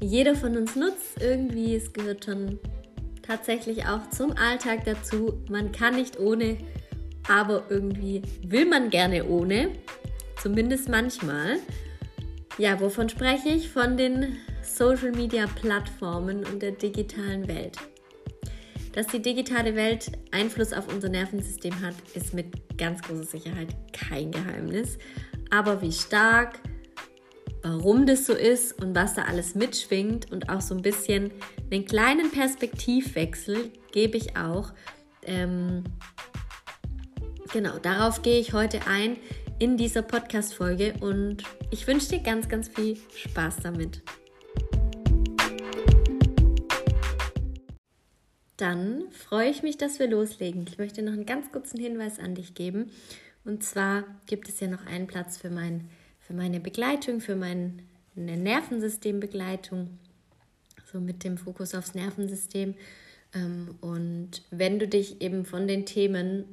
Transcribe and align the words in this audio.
jeder 0.00 0.34
von 0.34 0.56
uns 0.56 0.76
nutzt. 0.76 1.20
Irgendwie, 1.20 1.76
es 1.76 1.92
gehört 1.92 2.24
schon 2.24 2.58
tatsächlich 3.22 3.86
auch 3.86 4.10
zum 4.10 4.32
Alltag 4.32 4.84
dazu. 4.84 5.40
Man 5.48 5.72
kann 5.72 5.96
nicht 5.96 6.18
ohne, 6.18 6.58
aber 7.28 7.64
irgendwie 7.68 8.22
will 8.42 8.66
man 8.66 8.90
gerne 8.90 9.26
ohne. 9.26 9.70
Zumindest 10.42 10.88
manchmal. 10.88 11.58
Ja, 12.58 12.80
wovon 12.80 13.08
spreche 13.08 13.50
ich? 13.50 13.68
Von 13.68 13.96
den 13.96 14.36
Social 14.62 15.12
Media 15.12 15.46
Plattformen 15.46 16.44
und 16.44 16.62
der 16.62 16.72
digitalen 16.72 17.46
Welt. 17.46 17.76
Dass 18.92 19.06
die 19.06 19.22
digitale 19.22 19.76
Welt 19.76 20.10
Einfluss 20.32 20.72
auf 20.72 20.92
unser 20.92 21.08
Nervensystem 21.08 21.80
hat, 21.80 21.94
ist 22.14 22.34
mit 22.34 22.76
ganz 22.76 23.02
großer 23.02 23.24
Sicherheit 23.24 23.68
kein 23.92 24.32
Geheimnis. 24.32 24.98
Aber 25.50 25.80
wie 25.82 25.92
stark, 25.92 26.58
warum 27.62 28.06
das 28.06 28.26
so 28.26 28.32
ist 28.32 28.80
und 28.80 28.94
was 28.94 29.14
da 29.14 29.22
alles 29.22 29.54
mitschwingt 29.54 30.30
und 30.32 30.48
auch 30.48 30.60
so 30.60 30.74
ein 30.74 30.82
bisschen 30.82 31.30
einen 31.70 31.84
kleinen 31.84 32.30
Perspektivwechsel 32.30 33.70
gebe 33.92 34.16
ich 34.16 34.36
auch. 34.36 34.72
Ähm, 35.22 35.84
genau, 37.52 37.78
darauf 37.78 38.22
gehe 38.22 38.40
ich 38.40 38.52
heute 38.52 38.86
ein 38.86 39.16
in 39.58 39.76
dieser 39.76 40.02
Podcast-Folge 40.02 40.94
und 41.00 41.44
ich 41.70 41.86
wünsche 41.86 42.08
dir 42.08 42.20
ganz, 42.20 42.48
ganz 42.48 42.68
viel 42.68 42.96
Spaß 43.14 43.56
damit. 43.62 44.02
Dann 48.56 49.04
freue 49.12 49.48
ich 49.48 49.62
mich, 49.62 49.78
dass 49.78 49.98
wir 49.98 50.08
loslegen. 50.08 50.66
Ich 50.68 50.76
möchte 50.76 51.02
noch 51.02 51.12
einen 51.12 51.24
ganz 51.26 51.50
kurzen 51.50 51.80
Hinweis 51.80 52.18
an 52.18 52.34
dich 52.34 52.54
geben. 52.54 52.90
Und 53.44 53.64
zwar 53.64 54.04
gibt 54.26 54.48
es 54.50 54.60
ja 54.60 54.68
noch 54.68 54.84
einen 54.86 55.06
Platz 55.06 55.38
für, 55.38 55.48
mein, 55.48 55.88
für 56.30 56.36
meine 56.36 56.60
Begleitung, 56.60 57.20
für 57.20 57.34
meine 57.34 57.82
Nervensystembegleitung, 58.14 59.98
so 60.92 61.00
mit 61.00 61.24
dem 61.24 61.36
Fokus 61.36 61.74
aufs 61.74 61.96
Nervensystem. 61.96 62.76
Ähm, 63.34 63.74
und 63.80 64.42
wenn 64.52 64.78
du 64.78 64.86
dich 64.86 65.22
eben 65.22 65.44
von 65.44 65.66
den 65.66 65.86
Themen, 65.86 66.44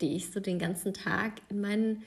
die 0.00 0.16
ich 0.16 0.30
so 0.30 0.40
den 0.40 0.58
ganzen 0.58 0.94
Tag 0.94 1.32
in 1.50 1.60
meinen 1.60 2.02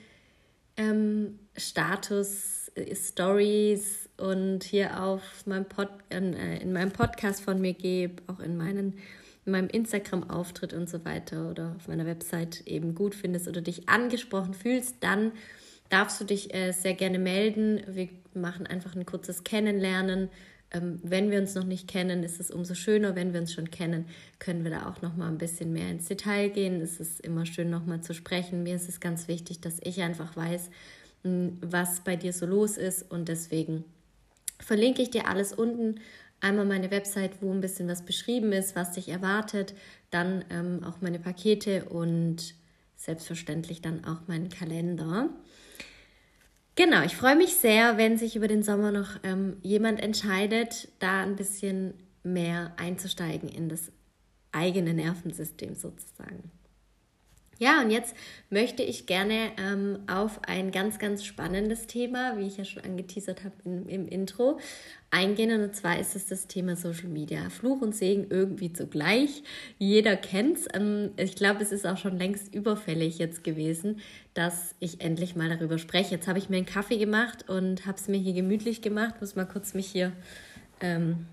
ähm, 0.76 1.38
Status, 1.56 2.72
äh, 2.74 2.96
Stories 2.96 4.10
und 4.18 4.64
hier 4.64 5.04
auf 5.04 5.46
meinem 5.46 5.66
Pod, 5.66 5.90
äh, 6.10 6.64
in 6.64 6.74
meinem 6.74 6.94
Podcast 6.94 7.42
von 7.42 7.62
mir 7.62 7.74
gebe, 7.74 8.24
auch 8.26 8.40
in 8.40 8.58
meinen 8.58 8.98
in 9.46 9.52
meinem 9.52 9.68
Instagram-Auftritt 9.68 10.74
und 10.74 10.90
so 10.90 11.06
weiter 11.06 11.52
oder 11.52 11.76
auf 11.76 11.90
meiner 11.90 12.08
Website 12.08 12.66
eben 12.66 12.96
gut 12.96 13.14
findest 13.14 13.48
oder 13.48 13.62
dich 13.62 13.90
angesprochen 13.90 14.54
fühlst, 14.54 14.96
dann 15.02 15.34
darfst 15.94 16.20
du 16.20 16.26
dich 16.26 16.54
äh, 16.54 16.72
sehr 16.72 16.94
gerne 16.94 17.20
melden. 17.20 17.82
Wir 17.88 18.10
machen 18.34 18.66
einfach 18.66 18.96
ein 18.96 19.06
kurzes 19.06 19.44
Kennenlernen. 19.44 20.30
Ähm, 20.72 21.00
wenn 21.04 21.30
wir 21.30 21.40
uns 21.40 21.56
noch 21.56 21.66
nicht 21.66 21.88
kennen, 21.88 22.24
ist 22.24 22.40
es 22.40 22.52
umso 22.52 22.74
schöner. 22.74 23.16
Wenn 23.16 23.34
wir 23.34 23.42
uns 23.42 23.54
schon 23.54 23.70
kennen, 23.72 24.06
können 24.40 24.64
wir 24.64 24.72
da 24.72 24.90
auch 24.90 25.02
noch 25.02 25.16
mal 25.16 25.28
ein 25.28 25.38
bisschen 25.38 25.72
mehr 25.72 25.90
ins 25.90 26.08
Detail 26.08 26.50
gehen. 26.50 26.82
Es 26.82 27.00
ist 27.00 27.22
immer 27.22 27.46
schön, 27.46 27.70
noch 27.70 27.86
mal 27.86 28.02
zu 28.02 28.14
sprechen. 28.14 28.64
Mir 28.64 28.76
ist 28.76 28.90
es 28.90 29.00
ganz 29.00 29.28
wichtig, 29.28 29.62
dass 29.62 29.78
ich 29.84 30.02
einfach 30.02 30.36
weiß, 30.36 30.72
was 31.24 32.02
bei 32.02 32.16
dir 32.16 32.34
so 32.34 32.46
los 32.46 32.78
ist 32.78 33.10
und 33.10 33.30
deswegen 33.30 33.86
verlinke 34.60 35.02
ich 35.02 35.12
dir 35.12 35.28
alles 35.28 35.54
unten 35.54 36.00
Einmal 36.44 36.66
meine 36.66 36.92
Website, 36.92 37.42
wo 37.42 37.54
ein 37.54 37.62
bisschen 37.62 37.88
was 37.88 38.02
beschrieben 38.02 38.52
ist, 38.52 38.76
was 38.76 38.92
dich 38.92 39.08
erwartet, 39.08 39.74
dann 40.12 40.44
ähm, 40.50 40.84
auch 40.84 41.00
meine 41.00 41.18
Pakete 41.18 41.86
und 41.86 42.56
selbstverständlich 42.98 43.82
dann 43.82 44.04
auch 44.04 44.28
meinen 44.28 44.50
Kalender. 44.50 45.30
Genau, 46.76 47.04
ich 47.04 47.16
freue 47.16 47.36
mich 47.36 47.56
sehr, 47.56 47.98
wenn 47.98 48.18
sich 48.18 48.36
über 48.36 48.48
den 48.48 48.64
Sommer 48.64 48.92
noch 48.92 49.20
ähm, 49.24 49.58
jemand 49.62 50.02
entscheidet, 50.02 50.90
da 51.00 51.22
ein 51.22 51.36
bisschen 51.36 51.94
mehr 52.24 52.74
einzusteigen 52.78 53.48
in 53.48 53.70
das 53.70 53.92
eigene 54.52 54.94
Nervensystem 54.94 55.76
sozusagen. 55.76 56.52
Ja, 57.60 57.82
und 57.82 57.92
jetzt 57.92 58.16
möchte 58.50 58.84
ich 58.84 59.06
gerne 59.06 59.52
ähm, 59.58 60.00
auf 60.08 60.44
ein 60.44 60.72
ganz, 60.72 60.98
ganz 61.00 61.24
spannendes 61.24 61.88
Thema, 61.88 62.38
wie 62.38 62.48
ich 62.48 62.58
ja 62.58 62.66
schon 62.66 62.84
angeteasert 62.84 63.44
habe 63.44 63.56
im, 63.64 63.88
im 63.88 64.08
Intro, 64.08 64.60
eingehen. 65.12 65.62
Und 65.62 65.76
zwar 65.76 66.00
ist 66.00 66.16
es 66.16 66.26
das 66.26 66.48
Thema 66.48 66.76
Social 66.76 67.10
Media. 67.10 67.50
Fluch 67.50 67.82
und 67.82 67.96
Segen 67.96 68.28
irgendwie 68.30 68.74
zugleich. 68.74 69.44
Jeder 69.78 70.16
kennt 70.16 70.58
es. 70.58 70.68
Ähm, 70.74 71.12
ich 71.18 71.36
glaube, 71.36 71.62
es 71.62 71.72
ist 71.72 71.86
auch 71.86 71.98
schon 71.98 72.18
längst 72.18 72.54
überfällig 72.54 73.20
jetzt 73.20 73.44
gewesen, 73.44 74.00
dass 74.34 74.76
ich 74.80 75.02
endlich 75.02 75.36
mal 75.36 75.50
darüber 75.50 75.78
spreche. 75.78 76.16
Jetzt 76.16 76.28
habe 76.28 76.40
ich 76.40 76.50
mir 76.50 76.58
einen 76.58 76.66
Kaffee 76.66 76.98
gemacht 76.98 77.50
und 77.50 77.86
habe 77.86 77.98
es 77.98 78.08
mir 78.08 78.18
hier 78.18 78.34
gemütlich 78.34 78.82
gemacht. 78.82 79.16
Muss 79.22 79.36
mal 79.36 79.46
kurz 79.46 79.76
mich 79.76 79.88
hier 79.88 80.12
ähm, 80.82 81.28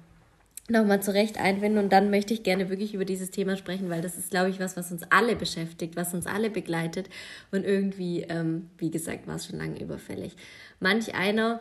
nochmal 0.71 1.03
zurecht 1.03 1.39
einfinden. 1.39 1.79
Und 1.79 1.93
dann 1.93 2.11
möchte 2.11 2.35
ich 2.35 2.43
gerne 2.43 2.71
wirklich 2.71 2.95
über 2.95 3.05
dieses 3.05 3.31
Thema 3.31 3.57
sprechen, 3.57 3.91
weil 3.91 4.03
das 4.03 4.17
ist, 4.17 4.31
glaube 4.31 4.51
ich, 4.51 4.61
was, 4.61 4.77
was 4.77 4.93
uns 4.93 5.03
alle 5.11 5.37
beschäftigt, 5.37 5.97
was 5.97 6.15
uns 6.15 6.27
alle 6.27 6.51
begleitet. 6.51 7.09
Und 7.51 7.65
irgendwie, 7.65 8.23
ähm, 8.23 8.71
wie 8.79 8.91
gesagt, 8.91 9.27
war 9.27 9.37
es 9.37 9.47
schon 9.47 9.59
lange 9.59 9.81
überfällig. 9.81 10.37
Manch 10.79 11.15
einer 11.15 11.61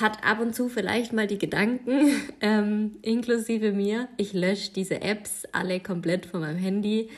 hat 0.00 0.22
ab 0.24 0.40
und 0.40 0.54
zu 0.54 0.68
vielleicht 0.68 1.12
mal 1.12 1.26
die 1.26 1.38
Gedanken, 1.38 2.14
ähm, 2.40 2.98
inklusive 3.02 3.72
mir, 3.72 4.08
ich 4.16 4.32
lösche 4.32 4.72
diese 4.72 5.00
Apps 5.00 5.44
alle 5.52 5.80
komplett 5.80 6.26
von 6.26 6.40
meinem 6.40 6.58
Handy. 6.58 7.10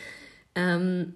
Ähm, 0.55 1.15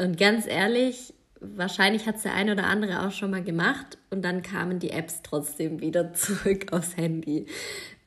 und 0.00 0.18
ganz 0.18 0.46
ehrlich, 0.46 1.14
wahrscheinlich 1.56 2.06
hat 2.06 2.16
es 2.16 2.22
der 2.22 2.34
eine 2.34 2.52
oder 2.52 2.64
andere 2.64 3.06
auch 3.06 3.12
schon 3.12 3.30
mal 3.30 3.42
gemacht 3.42 3.98
und 4.10 4.22
dann 4.22 4.42
kamen 4.42 4.78
die 4.78 4.90
Apps 4.90 5.22
trotzdem 5.22 5.80
wieder 5.80 6.12
zurück 6.14 6.72
aufs 6.72 6.96
Handy. 6.96 7.46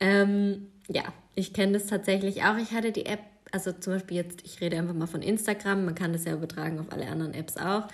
Ähm, 0.00 0.68
ja, 0.88 1.02
ich 1.34 1.52
kenne 1.52 1.72
das 1.72 1.86
tatsächlich 1.86 2.44
auch. 2.44 2.56
Ich 2.56 2.72
hatte 2.72 2.92
die 2.92 3.06
App, 3.06 3.20
also 3.52 3.72
zum 3.72 3.94
Beispiel 3.94 4.16
jetzt, 4.16 4.44
ich 4.44 4.60
rede 4.60 4.78
einfach 4.78 4.94
mal 4.94 5.06
von 5.06 5.22
Instagram, 5.22 5.84
man 5.84 5.94
kann 5.94 6.12
das 6.12 6.24
ja 6.24 6.34
übertragen 6.34 6.78
auf 6.78 6.92
alle 6.92 7.08
anderen 7.08 7.34
Apps 7.34 7.56
auch. 7.56 7.88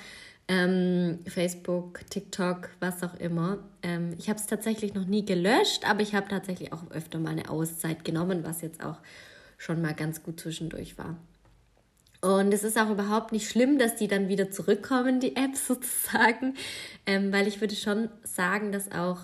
Ähm, 0.47 1.21
Facebook, 1.27 2.01
TikTok, 2.11 2.69
was 2.79 3.03
auch 3.03 3.15
immer. 3.15 3.59
Ähm, 3.83 4.15
ich 4.19 4.29
habe 4.29 4.39
es 4.39 4.47
tatsächlich 4.47 4.93
noch 4.93 5.07
nie 5.07 5.25
gelöscht, 5.25 5.89
aber 5.89 6.03
ich 6.03 6.15
habe 6.15 6.29
tatsächlich 6.29 6.73
auch 6.73 6.91
öfter 6.91 7.19
mal 7.19 7.31
eine 7.31 7.49
Auszeit 7.49 8.05
genommen, 8.05 8.45
was 8.45 8.61
jetzt 8.61 8.85
auch 8.85 8.99
schon 9.57 9.81
mal 9.81 9.95
ganz 9.95 10.23
gut 10.23 10.39
zwischendurch 10.39 10.99
war. 10.99 11.17
Und 12.25 12.55
es 12.55 12.65
ist 12.65 12.79
auch 12.79 12.89
überhaupt 12.89 13.33
nicht 13.33 13.51
schlimm, 13.51 13.79
dass 13.79 13.97
die 13.97 14.09
dann 14.09 14.29
wieder 14.29 14.51
zurückkommen, 14.51 15.21
die 15.21 15.37
Apps 15.37 15.67
sozusagen, 15.69 16.55
ähm, 17.05 17.31
weil 17.35 17.47
ich 17.47 17.61
würde 17.61 17.75
schon 17.75 18.09
sagen, 18.23 18.73
dass 18.73 18.91
auch, 18.91 19.19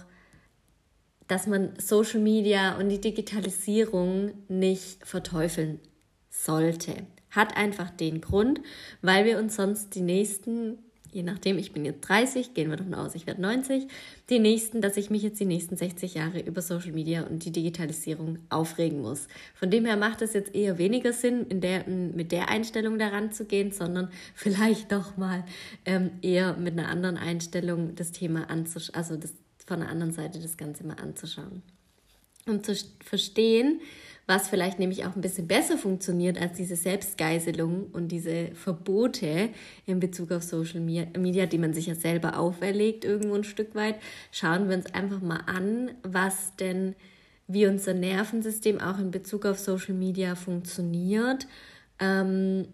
dass 1.27 1.47
man 1.47 1.73
Social 1.79 2.21
Media 2.21 2.77
und 2.77 2.91
die 2.91 3.01
Digitalisierung 3.01 4.33
nicht 4.49 5.07
verteufeln 5.07 5.81
sollte. 6.29 7.07
Hat 7.31 7.57
einfach 7.57 7.89
den 7.89 8.21
Grund, 8.21 8.61
weil 9.01 9.25
wir 9.25 9.39
uns 9.39 9.57
sonst 9.57 9.95
die 9.95 10.03
nächsten 10.03 10.79
je 11.13 11.23
nachdem, 11.23 11.59
ich 11.59 11.73
bin 11.73 11.85
jetzt 11.85 12.01
30, 12.03 12.55
gehen 12.55 12.71
wir 12.71 12.77
davon 12.77 12.95
aus, 12.95 13.15
ich 13.15 13.27
werde 13.27 13.41
90, 13.43 13.87
die 14.29 14.39
nächsten, 14.39 14.81
dass 14.81 14.97
ich 14.97 15.11
mich 15.11 15.23
jetzt 15.23 15.41
die 15.41 15.45
nächsten 15.45 15.77
60 15.77 16.15
Jahre 16.15 16.41
über 16.41 16.63
Social 16.63 16.93
Media 16.93 17.23
und 17.25 17.45
die 17.45 17.51
Digitalisierung 17.51 18.39
aufregen 18.49 19.03
muss. 19.03 19.27
Von 19.55 19.71
dem 19.71 19.85
her 19.87 19.97
macht 19.97 20.23
es 20.23 20.33
jetzt 20.33 20.55
eher 20.55 20.79
weniger 20.79 21.13
Sinn, 21.13 21.47
in 21.49 21.61
der, 21.61 21.87
mit 21.89 22.33
der 22.33 22.49
Einstellung 22.49 22.99
daran 22.99 23.33
zu 23.33 23.45
gehen, 23.45 23.73
sondern 23.73 24.11
vielleicht 24.35 24.93
doch 24.93 25.17
mal 25.17 25.45
ähm, 25.85 26.11
eher 26.23 26.57
mit 26.57 26.79
einer 26.79 26.89
anderen 26.89 27.17
Einstellung 27.17 27.95
das 27.95 28.13
Thema 28.13 28.49
anzuschauen, 28.49 28.95
also 28.95 29.17
das, 29.17 29.35
von 29.67 29.81
der 29.81 29.89
anderen 29.89 30.13
Seite 30.13 30.41
das 30.41 30.57
Ganze 30.57 30.85
mal 30.85 30.97
anzuschauen. 31.01 31.63
Um 32.47 32.63
zu 32.63 32.75
verstehen, 33.05 33.81
was 34.31 34.47
vielleicht 34.47 34.79
nämlich 34.79 35.05
auch 35.05 35.17
ein 35.17 35.23
bisschen 35.23 35.49
besser 35.49 35.77
funktioniert 35.77 36.41
als 36.41 36.57
diese 36.57 36.77
Selbstgeiselung 36.77 37.89
und 37.93 38.13
diese 38.13 38.53
Verbote 38.55 39.49
in 39.87 39.99
Bezug 39.99 40.31
auf 40.31 40.45
Social 40.45 40.79
Media, 40.79 41.47
die 41.47 41.59
man 41.59 41.75
sich 41.75 41.87
ja 41.87 41.97
selber 41.97 42.39
auferlegt 42.39 43.05
irgendwo 43.05 43.35
ein 43.35 43.43
Stück 43.43 43.75
weit, 43.75 43.97
schauen 44.31 44.69
wir 44.69 44.77
uns 44.77 44.87
einfach 44.95 45.21
mal 45.21 45.41
an, 45.47 45.91
was 46.05 46.55
denn 46.55 46.95
wie 47.49 47.67
unser 47.67 47.93
Nervensystem 47.93 48.81
auch 48.81 49.01
in 49.01 49.11
Bezug 49.11 49.47
auf 49.47 49.59
Social 49.59 49.95
Media 49.95 50.37
funktioniert. 50.37 51.49
Ähm, 51.99 52.69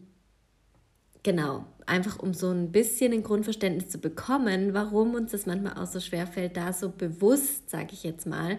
genau, 1.23 1.64
einfach 1.87 2.19
um 2.19 2.35
so 2.35 2.50
ein 2.50 2.70
bisschen 2.70 3.14
ein 3.14 3.23
Grundverständnis 3.23 3.88
zu 3.88 3.97
bekommen, 3.97 4.75
warum 4.75 5.14
uns 5.14 5.32
das 5.32 5.47
manchmal 5.47 5.82
auch 5.82 5.87
so 5.87 6.00
schwer 6.00 6.26
fällt, 6.26 6.59
da 6.59 6.75
so 6.75 6.91
bewusst, 6.91 7.70
sage 7.70 7.93
ich 7.93 8.02
jetzt 8.02 8.26
mal, 8.26 8.59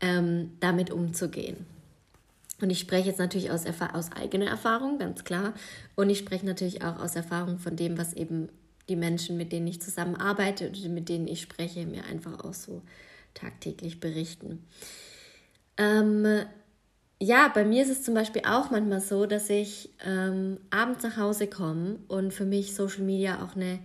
ähm, 0.00 0.50
damit 0.58 0.90
umzugehen. 0.90 1.72
Und 2.60 2.70
ich 2.70 2.78
spreche 2.78 3.08
jetzt 3.08 3.18
natürlich 3.18 3.50
aus, 3.50 3.64
aus 3.92 4.12
eigener 4.12 4.46
Erfahrung, 4.46 4.98
ganz 4.98 5.24
klar. 5.24 5.54
Und 5.96 6.10
ich 6.10 6.18
spreche 6.18 6.46
natürlich 6.46 6.84
auch 6.84 7.00
aus 7.00 7.16
Erfahrung 7.16 7.58
von 7.58 7.76
dem, 7.76 7.98
was 7.98 8.12
eben 8.12 8.48
die 8.88 8.96
Menschen, 8.96 9.36
mit 9.36 9.52
denen 9.52 9.66
ich 9.66 9.80
zusammenarbeite 9.80 10.68
oder 10.68 10.88
mit 10.88 11.08
denen 11.08 11.26
ich 11.26 11.40
spreche, 11.40 11.86
mir 11.86 12.04
einfach 12.04 12.44
auch 12.44 12.54
so 12.54 12.82
tagtäglich 13.32 14.00
berichten. 14.00 14.64
Ähm, 15.76 16.44
ja, 17.20 17.48
bei 17.48 17.64
mir 17.64 17.82
ist 17.82 17.90
es 17.90 18.02
zum 18.02 18.14
Beispiel 18.14 18.42
auch 18.46 18.70
manchmal 18.70 19.00
so, 19.00 19.26
dass 19.26 19.48
ich 19.50 19.90
ähm, 20.04 20.58
abends 20.70 21.02
nach 21.02 21.16
Hause 21.16 21.46
komme 21.46 21.98
und 22.08 22.34
für 22.34 22.44
mich 22.44 22.74
Social 22.74 23.02
Media 23.02 23.42
auch 23.42 23.56
eine 23.56 23.78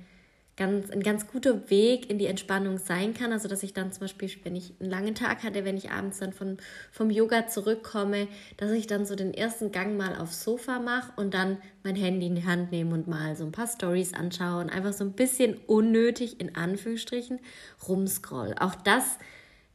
ganz, 0.59 0.91
ein 0.91 1.01
ganz 1.01 1.25
guter 1.25 1.69
Weg 1.71 2.09
in 2.09 2.19
die 2.19 2.27
Entspannung 2.27 2.77
sein 2.77 3.15
kann. 3.15 3.31
Also 3.31 3.47
dass 3.47 3.63
ich 3.63 3.73
dann 3.73 3.91
zum 3.91 4.01
Beispiel, 4.01 4.29
wenn 4.43 4.55
ich 4.55 4.73
einen 4.79 4.91
langen 4.91 5.15
Tag 5.15 5.43
hatte, 5.43 5.65
wenn 5.65 5.77
ich 5.77 5.89
abends 5.89 6.19
dann 6.19 6.33
von, 6.33 6.57
vom 6.91 7.09
Yoga 7.09 7.47
zurückkomme, 7.47 8.27
dass 8.57 8.71
ich 8.71 8.85
dann 8.85 9.05
so 9.05 9.15
den 9.15 9.33
ersten 9.33 9.71
Gang 9.71 9.97
mal 9.97 10.15
aufs 10.17 10.43
Sofa 10.43 10.79
mache 10.79 11.13
und 11.15 11.33
dann 11.33 11.57
mein 11.83 11.95
Handy 11.95 12.27
in 12.27 12.35
die 12.35 12.45
Hand 12.45 12.71
nehme 12.71 12.93
und 12.93 13.07
mal 13.07 13.35
so 13.35 13.45
ein 13.45 13.53
paar 13.53 13.67
Stories 13.67 14.13
anschaue 14.13 14.61
und 14.61 14.69
einfach 14.69 14.93
so 14.93 15.05
ein 15.05 15.13
bisschen 15.13 15.57
unnötig 15.65 16.39
in 16.41 16.55
Anführungsstrichen 16.55 17.39
rumscroll. 17.87 18.53
Auch 18.59 18.75
das 18.75 19.17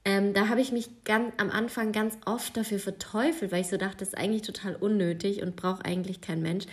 ähm, 0.07 0.35
da 0.35 0.49
habe 0.49 0.61
ich 0.61 0.71
mich 0.71 1.05
ganz, 1.05 1.33
am 1.39 1.51
Anfang 1.51 1.91
ganz 1.93 2.19
oft 2.27 2.55
dafür 2.59 2.79
verteufelt, 2.79 3.53
weil 3.53 3.63
ich 3.63 3.69
so 3.69 3.79
dachte, 3.79 3.97
das 4.01 4.09
ist 4.09 4.19
eigentlich 4.19 4.43
total 4.43 4.77
unnötig 4.77 5.43
und 5.43 5.57
braucht 5.57 5.87
eigentlich 5.87 6.21
kein 6.21 6.43
Mensch. 6.43 6.67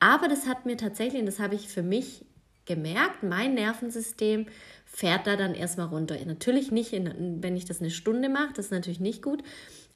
Aber 0.00 0.26
das 0.26 0.46
hat 0.46 0.64
mir 0.64 0.78
tatsächlich, 0.78 1.20
und 1.20 1.26
das 1.26 1.38
habe 1.38 1.54
ich 1.54 1.68
für 1.68 1.82
mich 1.82 2.24
gemerkt, 2.68 3.24
mein 3.24 3.54
Nervensystem 3.54 4.46
fährt 4.84 5.26
da 5.26 5.34
dann 5.34 5.54
erstmal 5.54 5.88
runter. 5.88 6.16
Natürlich 6.24 6.70
nicht, 6.70 6.92
in, 6.92 7.42
wenn 7.42 7.56
ich 7.56 7.64
das 7.64 7.80
eine 7.80 7.90
Stunde 7.90 8.28
mache, 8.28 8.52
das 8.54 8.66
ist 8.66 8.70
natürlich 8.70 9.00
nicht 9.00 9.22
gut. 9.22 9.42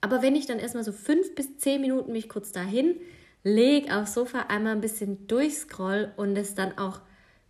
Aber 0.00 0.22
wenn 0.22 0.34
ich 0.34 0.46
dann 0.46 0.58
erstmal 0.58 0.82
so 0.82 0.92
fünf 0.92 1.34
bis 1.36 1.58
zehn 1.58 1.80
Minuten 1.80 2.10
mich 2.10 2.28
kurz 2.28 2.50
dahin 2.50 2.96
lege, 3.44 3.96
aufs 3.96 4.14
Sofa 4.14 4.46
einmal 4.48 4.72
ein 4.72 4.80
bisschen 4.80 5.28
durchscroll 5.28 6.12
und 6.16 6.36
es 6.36 6.56
dann 6.56 6.76
auch 6.78 7.00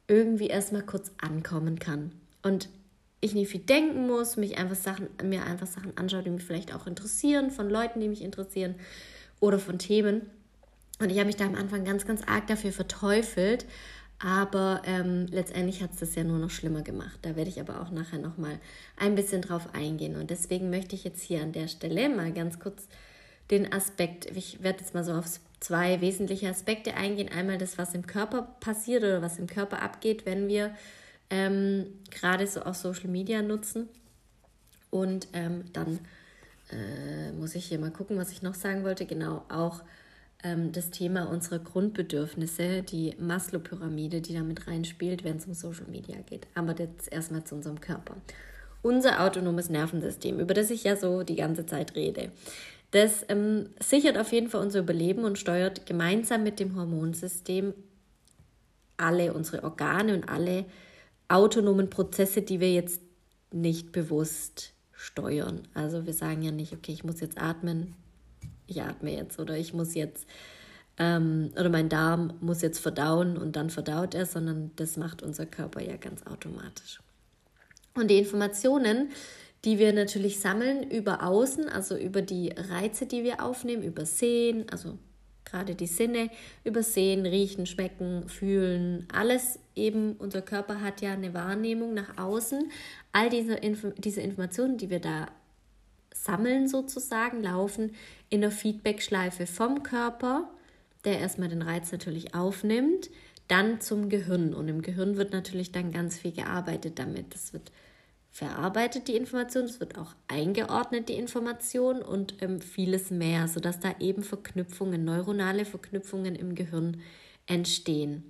irgendwie 0.08 0.48
erstmal 0.48 0.82
kurz 0.82 1.12
ankommen 1.18 1.78
kann. 1.78 2.12
Und 2.42 2.68
ich 3.20 3.34
nicht 3.34 3.50
viel 3.50 3.60
denken 3.60 4.06
muss, 4.06 4.36
mich 4.36 4.58
einfach 4.58 4.76
Sachen, 4.76 5.08
mir 5.22 5.44
einfach 5.44 5.66
Sachen 5.66 5.96
anschaue, 5.96 6.22
die 6.22 6.30
mich 6.30 6.44
vielleicht 6.44 6.74
auch 6.74 6.86
interessieren, 6.86 7.50
von 7.50 7.70
Leuten, 7.70 8.00
die 8.00 8.08
mich 8.08 8.22
interessieren 8.22 8.74
oder 9.40 9.58
von 9.58 9.78
Themen. 9.78 10.22
Und 10.98 11.10
ich 11.10 11.18
habe 11.18 11.26
mich 11.26 11.36
da 11.36 11.46
am 11.46 11.54
Anfang 11.54 11.84
ganz, 11.84 12.06
ganz 12.06 12.22
arg 12.26 12.46
dafür 12.48 12.72
verteufelt, 12.72 13.64
aber 14.24 14.82
ähm, 14.84 15.26
letztendlich 15.26 15.82
hat 15.82 15.94
es 15.94 15.98
das 15.98 16.14
ja 16.14 16.22
nur 16.22 16.38
noch 16.38 16.50
schlimmer 16.50 16.82
gemacht. 16.82 17.18
Da 17.22 17.34
werde 17.34 17.50
ich 17.50 17.60
aber 17.60 17.80
auch 17.80 17.90
nachher 17.90 18.20
nochmal 18.20 18.60
ein 18.96 19.16
bisschen 19.16 19.42
drauf 19.42 19.74
eingehen. 19.74 20.14
Und 20.14 20.30
deswegen 20.30 20.70
möchte 20.70 20.94
ich 20.94 21.02
jetzt 21.02 21.22
hier 21.22 21.42
an 21.42 21.50
der 21.50 21.66
Stelle 21.66 22.08
mal 22.08 22.32
ganz 22.32 22.60
kurz 22.60 22.86
den 23.50 23.72
Aspekt, 23.72 24.26
ich 24.36 24.62
werde 24.62 24.78
jetzt 24.78 24.94
mal 24.94 25.02
so 25.02 25.12
auf 25.12 25.26
zwei 25.58 26.00
wesentliche 26.00 26.48
Aspekte 26.48 26.94
eingehen. 26.94 27.30
Einmal 27.30 27.58
das, 27.58 27.78
was 27.78 27.94
im 27.94 28.06
Körper 28.06 28.42
passiert 28.60 29.02
oder 29.02 29.22
was 29.22 29.40
im 29.40 29.48
Körper 29.48 29.82
abgeht, 29.82 30.24
wenn 30.24 30.46
wir 30.46 30.72
ähm, 31.28 31.86
gerade 32.12 32.46
so 32.46 32.62
auch 32.62 32.74
Social 32.74 33.08
Media 33.08 33.42
nutzen. 33.42 33.88
Und 34.90 35.26
ähm, 35.32 35.64
dann 35.72 35.98
äh, 36.70 37.32
muss 37.32 37.56
ich 37.56 37.64
hier 37.64 37.80
mal 37.80 37.90
gucken, 37.90 38.18
was 38.18 38.30
ich 38.30 38.42
noch 38.42 38.54
sagen 38.54 38.84
wollte. 38.84 39.04
Genau, 39.04 39.44
auch 39.48 39.82
ähm, 40.42 40.72
das 40.72 40.90
Thema 40.90 41.28
unserer 41.28 41.58
Grundbedürfnisse, 41.58 42.82
die 42.82 43.14
Maslow-Pyramide, 43.18 44.20
die 44.20 44.34
damit 44.34 44.66
reinspielt, 44.66 45.24
wenn 45.24 45.36
es 45.36 45.46
um 45.46 45.54
Social 45.54 45.86
Media 45.88 46.16
geht. 46.28 46.46
Aber 46.54 46.76
jetzt 46.78 47.12
erstmal 47.12 47.44
zu 47.44 47.54
unserem 47.54 47.80
Körper. 47.80 48.16
Unser 48.82 49.22
autonomes 49.24 49.70
Nervensystem, 49.70 50.40
über 50.40 50.54
das 50.54 50.70
ich 50.70 50.84
ja 50.84 50.96
so 50.96 51.22
die 51.22 51.36
ganze 51.36 51.66
Zeit 51.66 51.94
rede. 51.94 52.32
Das 52.90 53.24
ähm, 53.28 53.70
sichert 53.80 54.18
auf 54.18 54.32
jeden 54.32 54.48
Fall 54.48 54.60
unser 54.60 54.80
Überleben 54.80 55.24
und 55.24 55.38
steuert 55.38 55.86
gemeinsam 55.86 56.42
mit 56.42 56.60
dem 56.60 56.76
Hormonsystem 56.76 57.72
alle 58.96 59.32
unsere 59.32 59.64
Organe 59.64 60.14
und 60.14 60.28
alle 60.28 60.66
autonomen 61.28 61.88
Prozesse, 61.88 62.42
die 62.42 62.60
wir 62.60 62.72
jetzt 62.72 63.00
nicht 63.50 63.92
bewusst 63.92 64.74
steuern. 64.92 65.62
Also 65.74 66.06
wir 66.06 66.12
sagen 66.12 66.42
ja 66.42 66.50
nicht, 66.50 66.72
okay, 66.72 66.92
ich 66.92 67.04
muss 67.04 67.20
jetzt 67.20 67.40
atmen, 67.40 67.94
ich 68.72 68.82
atme 68.82 69.12
jetzt 69.12 69.38
oder 69.38 69.56
ich 69.56 69.72
muss 69.72 69.94
jetzt 69.94 70.26
ähm, 70.98 71.50
oder 71.58 71.68
mein 71.68 71.88
Darm 71.88 72.34
muss 72.40 72.62
jetzt 72.62 72.78
verdauen 72.78 73.36
und 73.36 73.56
dann 73.56 73.70
verdaut 73.70 74.14
er, 74.14 74.26
sondern 74.26 74.70
das 74.76 74.96
macht 74.96 75.22
unser 75.22 75.46
Körper 75.46 75.80
ja 75.80 75.96
ganz 75.96 76.26
automatisch. 76.26 77.00
Und 77.94 78.08
die 78.10 78.18
Informationen, 78.18 79.10
die 79.64 79.78
wir 79.78 79.92
natürlich 79.92 80.40
sammeln 80.40 80.90
über 80.90 81.22
Außen, 81.22 81.68
also 81.68 81.96
über 81.96 82.22
die 82.22 82.50
Reize, 82.50 83.06
die 83.06 83.22
wir 83.22 83.42
aufnehmen, 83.44 83.82
über 83.82 84.06
Sehen, 84.06 84.66
also 84.70 84.98
gerade 85.44 85.74
die 85.74 85.86
Sinne, 85.86 86.30
über 86.64 86.82
Sehen, 86.82 87.26
Riechen, 87.26 87.66
Schmecken, 87.66 88.28
Fühlen, 88.28 89.06
alles 89.12 89.58
eben, 89.76 90.14
unser 90.14 90.42
Körper 90.42 90.80
hat 90.80 91.00
ja 91.00 91.12
eine 91.12 91.34
Wahrnehmung 91.34 91.94
nach 91.94 92.16
außen. 92.18 92.70
All 93.12 93.28
diese, 93.28 93.54
Info 93.54 93.90
diese 93.98 94.20
Informationen, 94.20 94.78
die 94.78 94.90
wir 94.90 95.00
da 95.00 95.26
sammeln 96.14 96.68
sozusagen, 96.68 97.42
laufen 97.42 97.94
in 98.28 98.40
der 98.40 98.50
Feedbackschleife 98.50 99.46
vom 99.46 99.82
Körper, 99.82 100.48
der 101.04 101.18
erstmal 101.18 101.48
den 101.48 101.62
Reiz 101.62 101.92
natürlich 101.92 102.34
aufnimmt, 102.34 103.10
dann 103.48 103.80
zum 103.80 104.08
Gehirn. 104.08 104.54
Und 104.54 104.68
im 104.68 104.82
Gehirn 104.82 105.16
wird 105.16 105.32
natürlich 105.32 105.72
dann 105.72 105.92
ganz 105.92 106.18
viel 106.18 106.32
gearbeitet 106.32 106.98
damit. 106.98 107.34
Das 107.34 107.52
wird 107.52 107.72
verarbeitet, 108.30 109.08
die 109.08 109.16
Information, 109.16 109.64
es 109.64 109.78
wird 109.78 109.98
auch 109.98 110.14
eingeordnet, 110.26 111.08
die 111.10 111.14
Information 111.14 112.00
und 112.00 112.40
ähm, 112.40 112.62
vieles 112.62 113.10
mehr, 113.10 113.46
sodass 113.46 113.78
da 113.78 113.94
eben 114.00 114.22
Verknüpfungen, 114.22 115.04
neuronale 115.04 115.66
Verknüpfungen 115.66 116.34
im 116.34 116.54
Gehirn 116.54 117.02
entstehen 117.46 118.24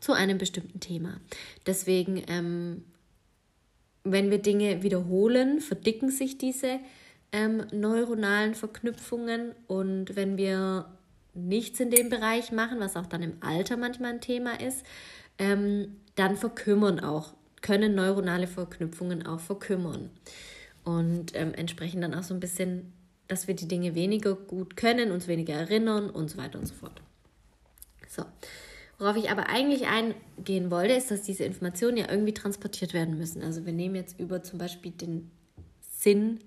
zu 0.00 0.12
einem 0.12 0.38
bestimmten 0.38 0.80
Thema. 0.80 1.20
Deswegen 1.66 2.22
ähm, 2.26 2.84
wenn 4.04 4.30
wir 4.30 4.38
Dinge 4.38 4.82
wiederholen, 4.82 5.60
verdicken 5.60 6.10
sich 6.10 6.38
diese 6.38 6.80
ähm, 7.32 7.64
neuronalen 7.72 8.54
Verknüpfungen. 8.54 9.54
Und 9.66 10.16
wenn 10.16 10.36
wir 10.36 10.86
nichts 11.34 11.80
in 11.80 11.90
dem 11.90 12.08
Bereich 12.08 12.52
machen, 12.52 12.80
was 12.80 12.96
auch 12.96 13.06
dann 13.06 13.22
im 13.22 13.34
Alter 13.40 13.76
manchmal 13.76 14.12
ein 14.12 14.20
Thema 14.20 14.60
ist, 14.60 14.84
ähm, 15.38 15.96
dann 16.14 16.36
verkümmern 16.36 17.00
auch, 17.00 17.34
können 17.62 17.94
neuronale 17.94 18.46
Verknüpfungen 18.46 19.26
auch 19.26 19.40
verkümmern. 19.40 20.10
Und 20.84 21.34
ähm, 21.34 21.54
entsprechend 21.54 22.02
dann 22.02 22.14
auch 22.14 22.24
so 22.24 22.34
ein 22.34 22.40
bisschen, 22.40 22.92
dass 23.28 23.46
wir 23.46 23.54
die 23.54 23.68
Dinge 23.68 23.94
weniger 23.94 24.34
gut 24.34 24.76
können, 24.76 25.12
uns 25.12 25.28
weniger 25.28 25.54
erinnern 25.54 26.10
und 26.10 26.28
so 26.28 26.38
weiter 26.38 26.58
und 26.58 26.66
so 26.66 26.74
fort. 26.74 27.00
So, 28.08 28.24
Worauf 29.02 29.16
ich 29.16 29.30
aber 29.32 29.48
eigentlich 29.48 29.88
eingehen 29.88 30.70
wollte, 30.70 30.94
ist, 30.94 31.10
dass 31.10 31.22
diese 31.22 31.42
Informationen 31.42 31.96
ja 31.96 32.08
irgendwie 32.08 32.34
transportiert 32.34 32.94
werden 32.94 33.18
müssen. 33.18 33.42
Also 33.42 33.66
wir 33.66 33.72
nehmen 33.72 33.96
jetzt 33.96 34.20
über 34.20 34.44
zum 34.44 34.60
Beispiel 34.60 34.92
den 34.92 35.28
Sinn 35.80 36.38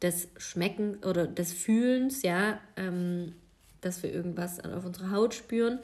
des 0.00 0.28
Schmeckens 0.36 1.04
oder 1.04 1.26
des 1.26 1.52
Fühlens, 1.52 2.22
ja, 2.22 2.60
ähm, 2.76 3.32
dass 3.80 4.04
wir 4.04 4.14
irgendwas 4.14 4.60
auf 4.64 4.84
unserer 4.84 5.10
Haut 5.10 5.34
spüren, 5.34 5.80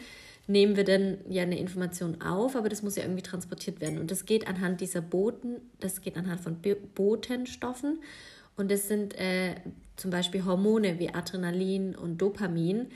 nehmen 0.46 0.76
wir 0.76 0.84
dann 0.84 1.18
ja 1.28 1.42
eine 1.42 1.58
Information 1.58 2.22
auf, 2.22 2.54
aber 2.54 2.68
das 2.68 2.84
muss 2.84 2.94
ja 2.94 3.02
irgendwie 3.02 3.22
transportiert 3.22 3.80
werden. 3.80 3.98
Und 3.98 4.12
das 4.12 4.24
geht 4.24 4.46
anhand 4.46 4.80
dieser 4.80 5.00
Boten, 5.00 5.56
das 5.80 6.00
geht 6.00 6.16
anhand 6.16 6.40
von 6.40 6.58
Botenstoffen. 6.94 7.98
Und 8.56 8.70
das 8.70 8.86
sind 8.86 9.18
äh, 9.18 9.56
zum 9.96 10.12
Beispiel 10.12 10.44
Hormone 10.44 11.00
wie 11.00 11.12
Adrenalin 11.12 11.96
und 11.96 12.18
Dopamin, 12.18 12.86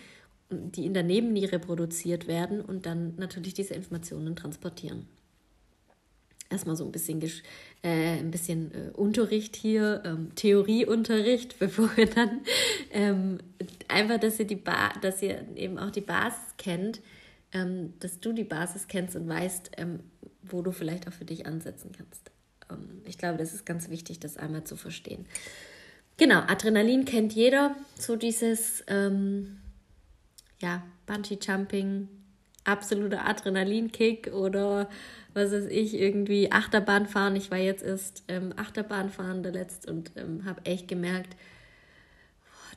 die 0.50 0.86
in 0.86 0.94
der 0.94 1.02
Nebenniere 1.02 1.58
produziert 1.58 2.26
werden 2.26 2.60
und 2.60 2.86
dann 2.86 3.14
natürlich 3.16 3.54
diese 3.54 3.74
Informationen 3.74 4.36
transportieren. 4.36 5.06
Erstmal 6.50 6.76
so 6.76 6.84
ein 6.86 6.92
bisschen, 6.92 7.22
äh, 7.82 8.18
ein 8.18 8.30
bisschen 8.30 8.72
äh, 8.72 8.90
Unterricht 8.94 9.54
hier, 9.54 10.02
ähm, 10.06 10.34
Theorieunterricht, 10.34 11.58
bevor 11.58 11.94
wir 11.96 12.06
dann 12.06 12.40
ähm, 12.90 13.38
einfach, 13.88 14.18
dass 14.18 14.38
ihr, 14.38 14.46
die 14.46 14.56
ba 14.56 14.90
dass 15.02 15.20
ihr 15.20 15.44
eben 15.56 15.78
auch 15.78 15.90
die 15.90 16.00
Basis 16.00 16.54
kennt, 16.56 17.00
ähm, 17.52 17.92
dass 18.00 18.20
du 18.20 18.32
die 18.32 18.44
Basis 18.44 18.88
kennst 18.88 19.14
und 19.16 19.28
weißt, 19.28 19.72
ähm, 19.76 20.00
wo 20.42 20.62
du 20.62 20.72
vielleicht 20.72 21.06
auch 21.06 21.12
für 21.12 21.26
dich 21.26 21.46
ansetzen 21.46 21.92
kannst. 21.96 22.30
Ähm, 22.70 23.02
ich 23.04 23.18
glaube, 23.18 23.36
das 23.36 23.52
ist 23.52 23.66
ganz 23.66 23.90
wichtig, 23.90 24.18
das 24.18 24.38
einmal 24.38 24.64
zu 24.64 24.76
verstehen. 24.76 25.26
Genau, 26.16 26.40
Adrenalin 26.40 27.04
kennt 27.04 27.34
jeder, 27.34 27.76
so 27.96 28.16
dieses 28.16 28.82
ähm, 28.88 29.58
ja, 30.60 30.82
Bungee-Jumping, 31.06 32.08
absoluter 32.64 33.26
Adrenalinkick 33.26 34.32
oder 34.32 34.88
was 35.34 35.52
weiß 35.52 35.66
ich, 35.66 35.94
irgendwie 35.94 36.50
Achterbahn 36.52 37.06
fahren. 37.06 37.36
Ich 37.36 37.50
war 37.50 37.58
jetzt 37.58 37.82
erst 37.82 38.24
ähm, 38.28 38.52
Achterbahn 38.56 39.10
fahren 39.10 39.42
der 39.42 39.52
letzt 39.52 39.88
und 39.88 40.12
ähm, 40.16 40.44
habe 40.44 40.64
echt 40.64 40.88
gemerkt, 40.88 41.36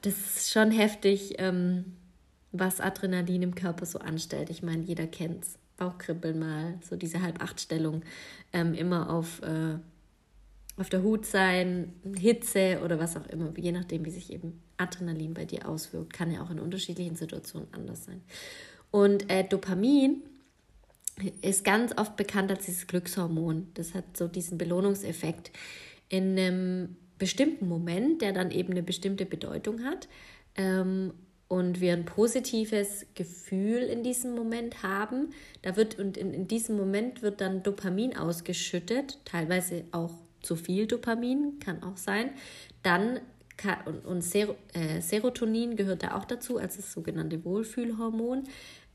das 0.03 0.13
ist 0.13 0.51
schon 0.51 0.71
heftig, 0.71 1.35
ähm, 1.37 1.97
was 2.51 2.81
Adrenalin 2.81 3.43
im 3.43 3.55
Körper 3.55 3.85
so 3.85 3.99
anstellt. 3.99 4.49
Ich 4.49 4.63
meine, 4.63 4.83
jeder 4.83 5.07
kennt's. 5.07 5.57
Bauchkribbeln 5.77 6.37
mal, 6.37 6.77
so 6.87 6.95
diese 6.95 7.21
Halb-Acht-Stellung, 7.21 8.03
ähm, 8.53 8.75
immer 8.75 9.09
auf 9.09 9.41
äh, 9.41 9.79
auf 10.77 10.89
der 10.89 11.03
Hut 11.03 11.25
sein, 11.25 11.93
Hitze 12.17 12.81
oder 12.83 12.99
was 12.99 13.17
auch 13.17 13.27
immer, 13.27 13.51
je 13.57 13.71
nachdem, 13.71 14.05
wie 14.05 14.09
sich 14.09 14.31
eben 14.31 14.61
Adrenalin 14.81 15.33
bei 15.33 15.45
dir 15.45 15.67
auswirkt, 15.67 16.13
kann 16.13 16.31
ja 16.31 16.41
auch 16.43 16.49
in 16.49 16.59
unterschiedlichen 16.59 17.15
Situationen 17.15 17.67
anders 17.71 18.05
sein. 18.05 18.21
Und 18.91 19.31
äh, 19.31 19.43
Dopamin 19.43 20.23
ist 21.41 21.63
ganz 21.63 21.97
oft 21.97 22.15
bekannt 22.15 22.51
als 22.51 22.65
dieses 22.65 22.87
Glückshormon. 22.87 23.67
Das 23.75 23.93
hat 23.93 24.17
so 24.17 24.27
diesen 24.27 24.57
Belohnungseffekt 24.57 25.51
in 26.09 26.37
einem 26.37 26.95
bestimmten 27.17 27.67
Moment, 27.67 28.21
der 28.21 28.33
dann 28.33 28.51
eben 28.51 28.71
eine 28.71 28.83
bestimmte 28.83 29.25
Bedeutung 29.25 29.83
hat. 29.83 30.07
Ähm, 30.55 31.13
und 31.47 31.81
wir 31.81 31.91
ein 31.91 32.05
positives 32.05 33.05
Gefühl 33.13 33.79
in 33.79 34.03
diesem 34.03 34.35
Moment 34.35 34.83
haben, 34.83 35.31
da 35.63 35.75
wird 35.75 35.99
und 35.99 36.15
in, 36.15 36.33
in 36.33 36.47
diesem 36.47 36.77
Moment 36.77 37.21
wird 37.23 37.41
dann 37.41 37.61
Dopamin 37.61 38.15
ausgeschüttet, 38.15 39.19
teilweise 39.25 39.83
auch 39.91 40.13
zu 40.41 40.55
viel 40.55 40.87
Dopamin, 40.87 41.59
kann 41.59 41.83
auch 41.83 41.97
sein. 41.97 42.29
Dann 42.83 43.19
und, 43.85 44.05
und 44.05 44.21
Ser, 44.21 44.55
äh, 44.73 45.01
Serotonin 45.01 45.75
gehört 45.75 46.03
da 46.03 46.15
auch 46.15 46.25
dazu, 46.25 46.57
als 46.57 46.77
das 46.77 46.91
sogenannte 46.91 47.43
Wohlfühlhormon, 47.45 48.43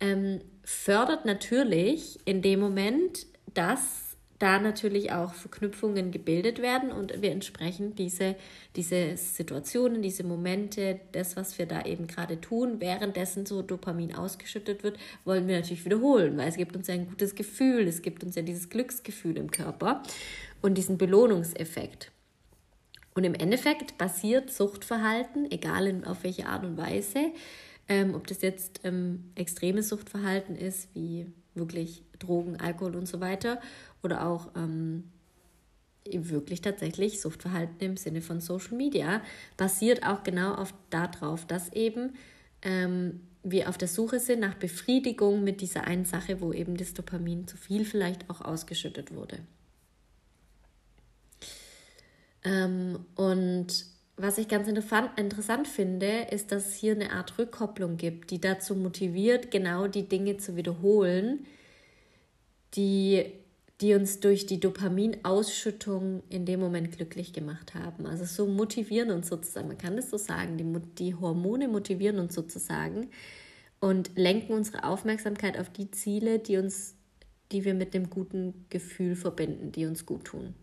ähm, 0.00 0.40
fördert 0.64 1.24
natürlich 1.24 2.18
in 2.24 2.42
dem 2.42 2.60
Moment, 2.60 3.26
dass 3.54 4.06
da 4.38 4.58
natürlich 4.58 5.12
auch 5.12 5.32
Verknüpfungen 5.32 6.10
gebildet 6.10 6.60
werden 6.60 6.92
und 6.92 7.22
wir 7.22 7.30
entsprechend 7.30 7.98
diese, 7.98 8.36
diese 8.74 9.16
Situationen, 9.16 10.02
diese 10.02 10.24
Momente, 10.24 11.00
das, 11.12 11.36
was 11.36 11.58
wir 11.58 11.66
da 11.66 11.82
eben 11.86 12.06
gerade 12.06 12.40
tun, 12.40 12.80
währenddessen 12.80 13.46
so 13.46 13.62
Dopamin 13.62 14.14
ausgeschüttet 14.14 14.82
wird, 14.82 14.98
wollen 15.24 15.48
wir 15.48 15.56
natürlich 15.56 15.84
wiederholen, 15.84 16.36
weil 16.36 16.48
es 16.48 16.56
gibt 16.56 16.76
uns 16.76 16.88
ja 16.88 16.94
ein 16.94 17.08
gutes 17.08 17.34
Gefühl, 17.34 17.88
es 17.88 18.02
gibt 18.02 18.22
uns 18.24 18.36
ja 18.36 18.42
dieses 18.42 18.68
Glücksgefühl 18.68 19.38
im 19.38 19.50
Körper 19.50 20.02
und 20.60 20.76
diesen 20.76 20.98
Belohnungseffekt. 20.98 22.12
Und 23.16 23.24
im 23.24 23.34
Endeffekt 23.34 23.96
basiert 23.96 24.52
Suchtverhalten, 24.52 25.50
egal 25.50 25.86
in, 25.86 26.04
auf 26.04 26.22
welche 26.22 26.46
Art 26.46 26.64
und 26.64 26.76
Weise, 26.76 27.32
ähm, 27.88 28.14
ob 28.14 28.26
das 28.26 28.42
jetzt 28.42 28.80
ähm, 28.84 29.30
extremes 29.34 29.88
Suchtverhalten 29.88 30.54
ist, 30.54 30.94
wie 30.94 31.32
wirklich 31.54 32.04
Drogen, 32.18 32.60
Alkohol 32.60 32.94
und 32.94 33.06
so 33.06 33.18
weiter, 33.18 33.58
oder 34.02 34.26
auch 34.26 34.50
ähm, 34.54 35.04
wirklich 36.04 36.60
tatsächlich 36.60 37.22
Suchtverhalten 37.22 37.80
im 37.80 37.96
Sinne 37.96 38.20
von 38.20 38.40
Social 38.40 38.76
Media, 38.76 39.22
basiert 39.56 40.04
auch 40.06 40.22
genau 40.22 40.54
auf 40.54 40.74
darauf, 40.90 41.46
dass 41.46 41.72
eben 41.72 42.16
ähm, 42.60 43.20
wir 43.42 43.70
auf 43.70 43.78
der 43.78 43.88
Suche 43.88 44.20
sind 44.20 44.40
nach 44.40 44.56
Befriedigung 44.56 45.42
mit 45.42 45.62
dieser 45.62 45.84
einen 45.84 46.04
Sache, 46.04 46.42
wo 46.42 46.52
eben 46.52 46.76
das 46.76 46.92
Dopamin 46.92 47.48
zu 47.48 47.56
viel 47.56 47.86
vielleicht 47.86 48.28
auch 48.28 48.42
ausgeschüttet 48.42 49.14
wurde. 49.14 49.38
Ähm, 52.46 53.00
und 53.16 53.84
was 54.16 54.38
ich 54.38 54.48
ganz 54.48 54.66
interessant 54.68 55.68
finde, 55.68 56.26
ist, 56.30 56.50
dass 56.52 56.68
es 56.68 56.74
hier 56.74 56.92
eine 56.92 57.12
Art 57.12 57.38
Rückkopplung 57.38 57.98
gibt, 57.98 58.30
die 58.30 58.40
dazu 58.40 58.74
motiviert, 58.74 59.50
genau 59.50 59.88
die 59.88 60.08
Dinge 60.08 60.38
zu 60.38 60.56
wiederholen, 60.56 61.44
die 62.74 63.32
die 63.80 63.94
uns 63.94 64.20
durch 64.20 64.46
die 64.46 64.58
Dopaminausschüttung 64.58 66.22
in 66.30 66.46
dem 66.46 66.60
Moment 66.60 66.96
glücklich 66.96 67.32
gemacht 67.32 67.74
haben. 67.74 68.06
Also 68.06 68.24
so 68.24 68.46
motivieren 68.46 69.10
uns 69.10 69.28
sozusagen, 69.28 69.68
man 69.68 69.78
kann 69.78 69.96
das 69.96 70.08
so 70.08 70.16
sagen, 70.16 70.56
die, 70.56 70.64
die 70.98 71.14
Hormone 71.14 71.68
motivieren 71.68 72.18
uns 72.18 72.34
sozusagen 72.34 73.10
und 73.78 74.16
lenken 74.16 74.54
unsere 74.54 74.84
Aufmerksamkeit 74.84 75.58
auf 75.58 75.68
die 75.68 75.90
Ziele, 75.90 76.38
die 76.38 76.56
uns, 76.56 76.94
die 77.52 77.66
wir 77.66 77.74
mit 77.74 77.92
dem 77.92 78.08
guten 78.08 78.64
Gefühl 78.70 79.14
verbinden, 79.14 79.72
die 79.72 79.84
uns 79.84 80.06
gut 80.06 80.24
tun. 80.24 80.54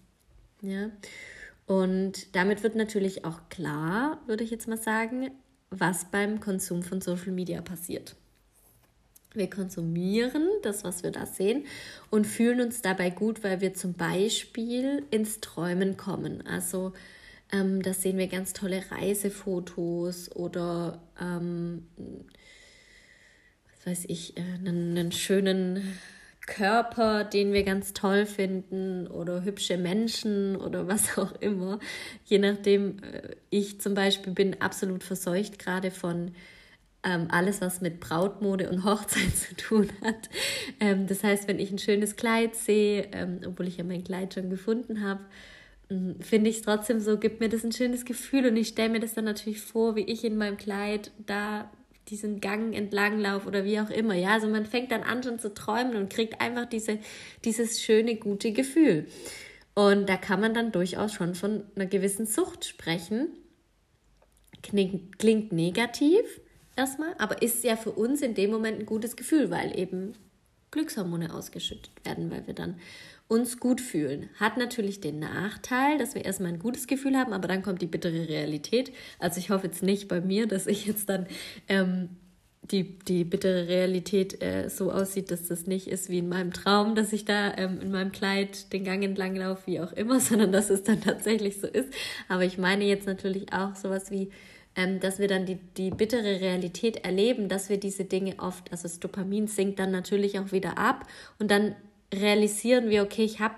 Ja. 0.61 0.89
Und 1.65 2.36
damit 2.36 2.63
wird 2.63 2.75
natürlich 2.75 3.25
auch 3.25 3.50
klar, 3.50 4.22
würde 4.25 4.43
ich 4.43 4.51
jetzt 4.51 4.67
mal 4.67 4.77
sagen, 4.77 5.32
was 5.70 6.05
beim 6.12 6.39
Konsum 6.39 6.84
von 6.84 7.01
Social 7.01 7.32
Media 7.32 7.62
passiert. 7.62 8.15
Wir 9.34 9.50
konsumieren 9.50 10.48
das, 10.62 10.84
was 10.84 11.01
wir 11.01 11.12
da 11.12 11.25
sehen 11.25 11.65
und 12.12 12.27
fühlen 12.27 12.62
uns 12.62 12.82
dabei 12.82 13.10
gut, 13.10 13.43
weil 13.43 13.62
wir 13.62 13.74
zum 13.74 13.93
Beispiel 13.93 15.03
ins 15.10 15.39
Träumen 15.39 15.98
kommen. 15.98 16.46
Also 16.46 16.93
ähm, 17.51 17.82
da 17.82 17.93
sehen 17.93 18.17
wir 18.17 18.27
ganz 18.27 18.53
tolle 18.53 18.84
Reisefotos 18.91 20.36
oder 20.36 21.01
ähm, 21.20 21.88
was 23.75 23.88
weiß 23.88 24.05
ich, 24.08 24.38
äh, 24.38 24.41
einen, 24.41 24.98
einen 24.98 25.12
schönen 25.12 25.98
Körper, 26.45 27.23
den 27.23 27.53
wir 27.53 27.63
ganz 27.63 27.93
toll 27.93 28.25
finden 28.25 29.07
oder 29.07 29.43
hübsche 29.43 29.77
Menschen 29.77 30.55
oder 30.55 30.88
was 30.88 31.17
auch 31.17 31.33
immer. 31.39 31.79
Je 32.25 32.39
nachdem, 32.39 32.97
äh, 33.00 33.35
ich 33.50 33.81
zum 33.81 33.93
Beispiel 33.93 34.33
bin 34.33 34.62
absolut 34.62 35.03
verseucht 35.03 35.59
gerade 35.59 35.91
von 35.91 36.31
ähm, 37.03 37.27
alles, 37.29 37.62
was 37.62 37.81
mit 37.81 38.00
Brautmode 38.00 38.69
und 38.69 38.83
Hochzeit 38.85 39.35
zu 39.35 39.55
tun 39.55 39.89
hat. 40.03 40.29
Ähm, 40.79 41.07
das 41.07 41.23
heißt, 41.23 41.47
wenn 41.47 41.59
ich 41.59 41.71
ein 41.71 41.79
schönes 41.79 42.15
Kleid 42.15 42.55
sehe, 42.55 43.09
ähm, 43.12 43.41
obwohl 43.45 43.67
ich 43.67 43.77
ja 43.77 43.83
mein 43.83 44.03
Kleid 44.03 44.33
schon 44.33 44.50
gefunden 44.50 45.03
habe, 45.03 45.21
ähm, 45.89 46.15
finde 46.19 46.50
ich 46.50 46.57
es 46.57 46.62
trotzdem 46.63 47.00
so, 47.00 47.17
gibt 47.17 47.39
mir 47.39 47.50
das 47.50 47.63
ein 47.63 47.71
schönes 47.71 48.05
Gefühl 48.05 48.47
und 48.47 48.57
ich 48.57 48.69
stelle 48.69 48.89
mir 48.89 49.00
das 49.00 49.13
dann 49.13 49.25
natürlich 49.25 49.62
vor, 49.62 49.95
wie 49.95 50.03
ich 50.03 50.23
in 50.23 50.38
meinem 50.38 50.57
Kleid 50.57 51.12
da 51.25 51.69
diesen 52.10 52.41
Gang 52.41 52.75
entlang 52.75 53.19
laufe 53.19 53.48
oder 53.48 53.63
wie 53.63 53.79
auch 53.79 53.89
immer. 53.89 54.13
Ja, 54.13 54.31
also 54.31 54.48
man 54.48 54.65
fängt 54.65 54.91
dann 54.91 55.03
an 55.03 55.24
schon 55.24 55.39
zu 55.39 55.53
träumen 55.53 55.95
und 55.95 56.12
kriegt 56.12 56.41
einfach 56.41 56.65
diese, 56.65 57.00
dieses 57.45 57.81
schöne, 57.81 58.15
gute 58.15 58.51
Gefühl. 58.51 59.07
Und 59.74 60.07
da 60.07 60.17
kann 60.17 60.39
man 60.39 60.53
dann 60.53 60.72
durchaus 60.72 61.13
schon 61.13 61.36
von 61.36 61.63
einer 61.75 61.86
gewissen 61.86 62.25
Sucht 62.25 62.65
sprechen. 62.65 63.29
Klingt, 64.62 65.17
klingt 65.17 65.51
negativ, 65.51 66.41
erstmal, 66.75 67.13
aber 67.17 67.41
ist 67.41 67.63
ja 67.63 67.75
für 67.75 67.91
uns 67.91 68.22
in 68.22 68.36
dem 68.36 68.51
Moment 68.51 68.79
ein 68.79 68.86
gutes 68.86 69.15
Gefühl, 69.15 69.50
weil 69.50 69.77
eben 69.77 70.13
Glückshormone 70.72 71.33
ausgeschüttet 71.33 71.91
werden, 72.03 72.31
weil 72.31 72.48
wir 72.48 72.53
dann 72.53 72.79
uns 73.27 73.60
gut 73.60 73.82
fühlen. 73.82 74.30
Hat 74.39 74.58
natürlich 74.58 75.01
den 75.01 75.20
Nachteil, 75.20 75.98
dass 75.98 76.13
wir 76.15 76.25
erstmal 76.25 76.53
ein 76.53 76.60
gutes 76.60 76.88
Gefühl 76.88 77.18
haben, 77.18 77.34
aber 77.34 77.48
dann 77.48 77.63
kommt 77.63 77.82
die 77.82 77.88
bittere 77.88 78.27
Realität. 78.27 78.92
Also 79.20 79.39
ich 79.39 79.50
hoffe 79.50 79.68
jetzt 79.68 79.84
nicht 79.84 80.08
bei 80.08 80.22
mir, 80.22 80.48
dass 80.48 80.68
ich 80.68 80.86
jetzt 80.86 81.10
dann 81.10 81.27
ähm, 81.68 82.10
die, 82.62 82.98
die 83.00 83.24
bittere 83.24 83.68
Realität 83.68 84.42
äh, 84.42 84.70
so 84.70 84.92
aussieht, 84.92 85.32
dass 85.32 85.48
das 85.48 85.68
nicht 85.68 85.88
ist 85.88 86.10
wie 86.10 86.20
in 86.20 86.30
meinem 86.30 86.53
Traum, 86.53 86.96
dass 86.96 87.12
ich 87.12 87.25
da 87.25 87.56
ähm, 87.58 87.82
in 87.82 87.92
meinem 87.92 88.12
Kleid 88.12 88.72
den 88.72 88.84
Gang 88.84 89.03
entlang 89.03 89.36
laufe, 89.36 89.68
wie 89.68 89.82
auch 89.82 89.92
immer, 89.94 90.20
sondern 90.22 90.51
dass 90.51 90.70
es 90.70 90.84
dann 90.84 91.01
tatsächlich 91.01 91.60
so 91.60 91.68
ist. 91.68 91.94
Aber 92.30 92.44
ich 92.44 92.58
meine 92.58 92.86
jetzt 92.86 93.08
natürlich 93.08 93.51
auch 93.51 93.75
sowas 93.75 94.12
wie 94.12 94.30
ähm, 94.75 95.00
dass 95.00 95.20
wir 95.20 95.27
dann 95.27 95.46
die, 95.46 95.60
die 95.77 95.92
bittere 95.92 96.42
Realität 96.42 97.06
erleben, 97.06 97.48
dass 97.48 97.70
wir 97.70 97.77
diese 97.77 98.06
Dinge 98.06 98.36
oft, 98.39 98.72
also 98.72 98.84
das 98.84 99.00
Dopamin 99.00 99.48
sinkt 99.48 99.77
dann 99.77 99.92
natürlich 99.92 100.39
auch 100.39 100.51
wieder 100.51 100.80
ab 100.80 101.08
und 101.38 101.51
dann 101.51 101.75
realisieren 102.13 102.89
wir, 102.89 103.03
okay, 103.03 103.24
ich 103.24 103.39
habe, 103.39 103.55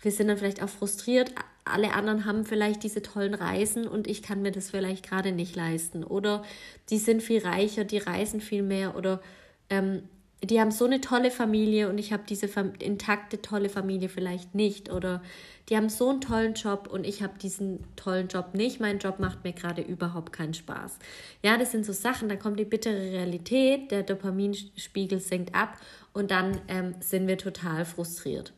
wir 0.00 0.12
sind 0.12 0.28
dann 0.28 0.38
vielleicht 0.38 0.62
auch 0.62 0.68
frustriert, 0.68 1.32
alle 1.64 1.94
anderen 1.94 2.26
haben 2.26 2.44
vielleicht 2.44 2.82
diese 2.82 3.02
tollen 3.02 3.34
Reisen 3.34 3.88
und 3.88 4.06
ich 4.06 4.22
kann 4.22 4.42
mir 4.42 4.52
das 4.52 4.70
vielleicht 4.70 5.08
gerade 5.08 5.32
nicht 5.32 5.56
leisten. 5.56 6.04
Oder 6.04 6.44
die 6.90 6.98
sind 6.98 7.22
viel 7.22 7.42
reicher, 7.42 7.84
die 7.84 7.98
reisen 7.98 8.40
viel 8.40 8.62
mehr 8.62 8.96
oder 8.96 9.22
ähm, 9.70 10.02
die 10.46 10.60
haben 10.60 10.70
so 10.70 10.84
eine 10.84 11.00
tolle 11.00 11.30
Familie 11.30 11.88
und 11.88 11.98
ich 11.98 12.12
habe 12.12 12.24
diese 12.28 12.46
intakte, 12.80 13.40
tolle 13.40 13.68
Familie 13.68 14.08
vielleicht 14.08 14.54
nicht. 14.54 14.90
Oder 14.90 15.22
die 15.68 15.76
haben 15.76 15.88
so 15.88 16.10
einen 16.10 16.20
tollen 16.20 16.54
Job 16.54 16.88
und 16.90 17.06
ich 17.06 17.22
habe 17.22 17.38
diesen 17.38 17.84
tollen 17.96 18.28
Job 18.28 18.54
nicht. 18.54 18.80
Mein 18.80 18.98
Job 18.98 19.20
macht 19.20 19.44
mir 19.44 19.52
gerade 19.52 19.82
überhaupt 19.82 20.32
keinen 20.32 20.54
Spaß. 20.54 20.98
Ja, 21.42 21.56
das 21.56 21.72
sind 21.72 21.86
so 21.86 21.92
Sachen, 21.92 22.28
da 22.28 22.36
kommt 22.36 22.58
die 22.58 22.64
bittere 22.64 23.12
Realität, 23.12 23.90
der 23.90 24.02
Dopaminspiegel 24.02 25.20
sinkt 25.20 25.54
ab 25.54 25.78
und 26.12 26.30
dann 26.30 26.60
ähm, 26.68 26.94
sind 27.00 27.26
wir 27.26 27.38
total 27.38 27.84
frustriert. 27.84 28.52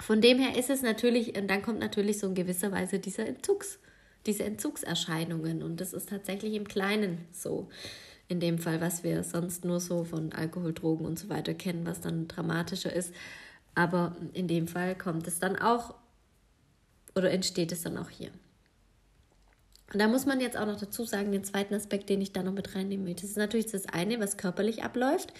Von 0.00 0.20
dem 0.20 0.38
her 0.38 0.58
ist 0.58 0.70
es 0.70 0.82
natürlich, 0.82 1.36
und 1.36 1.48
dann 1.48 1.62
kommt 1.62 1.78
natürlich 1.78 2.18
so 2.18 2.26
in 2.26 2.34
gewisser 2.34 2.72
Weise 2.72 2.98
dieser 2.98 3.26
Entzugs, 3.26 3.78
diese 4.26 4.44
Entzugserscheinungen 4.44 5.62
und 5.62 5.80
das 5.80 5.92
ist 5.92 6.08
tatsächlich 6.08 6.54
im 6.54 6.68
Kleinen 6.68 7.26
so 7.32 7.68
in 8.30 8.38
dem 8.38 8.58
Fall, 8.58 8.80
was 8.80 9.02
wir 9.02 9.24
sonst 9.24 9.64
nur 9.64 9.80
so 9.80 10.04
von 10.04 10.32
Alkohol, 10.32 10.72
Drogen 10.72 11.04
und 11.04 11.18
so 11.18 11.28
weiter 11.28 11.52
kennen, 11.52 11.84
was 11.84 12.00
dann 12.00 12.28
dramatischer 12.28 12.92
ist. 12.92 13.12
Aber 13.74 14.14
in 14.32 14.46
dem 14.46 14.68
Fall 14.68 14.96
kommt 14.96 15.26
es 15.26 15.40
dann 15.40 15.56
auch 15.56 15.96
oder 17.16 17.32
entsteht 17.32 17.72
es 17.72 17.82
dann 17.82 17.98
auch 17.98 18.08
hier. 18.08 18.30
Und 19.92 20.00
da 20.00 20.06
muss 20.06 20.26
man 20.26 20.40
jetzt 20.40 20.56
auch 20.56 20.66
noch 20.66 20.78
dazu 20.78 21.04
sagen, 21.04 21.32
den 21.32 21.42
zweiten 21.42 21.74
Aspekt, 21.74 22.08
den 22.08 22.20
ich 22.20 22.32
da 22.32 22.44
noch 22.44 22.52
mit 22.52 22.76
reinnehmen. 22.76 23.12
Das 23.12 23.24
ist 23.24 23.36
natürlich 23.36 23.66
das 23.66 23.86
eine, 23.86 24.20
was 24.20 24.36
körperlich 24.36 24.84
abläuft. 24.84 25.32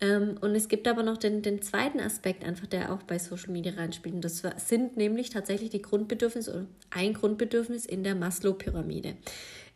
Ähm, 0.00 0.36
und 0.40 0.56
es 0.56 0.66
gibt 0.68 0.88
aber 0.88 1.04
noch 1.04 1.18
den, 1.18 1.42
den 1.42 1.62
zweiten 1.62 2.00
Aspekt, 2.00 2.44
einfach 2.44 2.66
der 2.66 2.92
auch 2.92 3.04
bei 3.04 3.20
Social 3.20 3.52
Media 3.52 3.74
reinspielt. 3.74 4.16
Und 4.16 4.24
das 4.24 4.42
sind 4.68 4.96
nämlich 4.96 5.30
tatsächlich 5.30 5.70
die 5.70 5.80
Grundbedürfnisse 5.82 6.50
oder 6.50 6.66
ein 6.90 7.14
Grundbedürfnis 7.14 7.86
in 7.86 8.02
der 8.02 8.16
Maslow-Pyramide. 8.16 9.14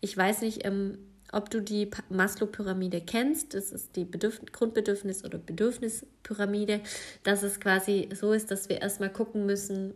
Ich 0.00 0.16
weiß 0.16 0.42
nicht, 0.42 0.66
ähm, 0.66 0.98
ob 1.32 1.50
du 1.50 1.60
die 1.60 1.90
Maslow-Pyramide 2.08 3.00
kennst, 3.00 3.54
das 3.54 3.70
ist 3.70 3.96
die 3.96 4.04
Bedürf 4.04 4.40
Grundbedürfnis- 4.52 5.24
oder 5.24 5.38
Bedürfnispyramide, 5.38 6.80
dass 7.22 7.42
es 7.42 7.60
quasi 7.60 8.08
so 8.12 8.32
ist, 8.32 8.50
dass 8.50 8.68
wir 8.68 8.80
erstmal 8.80 9.12
gucken 9.12 9.46
müssen, 9.46 9.94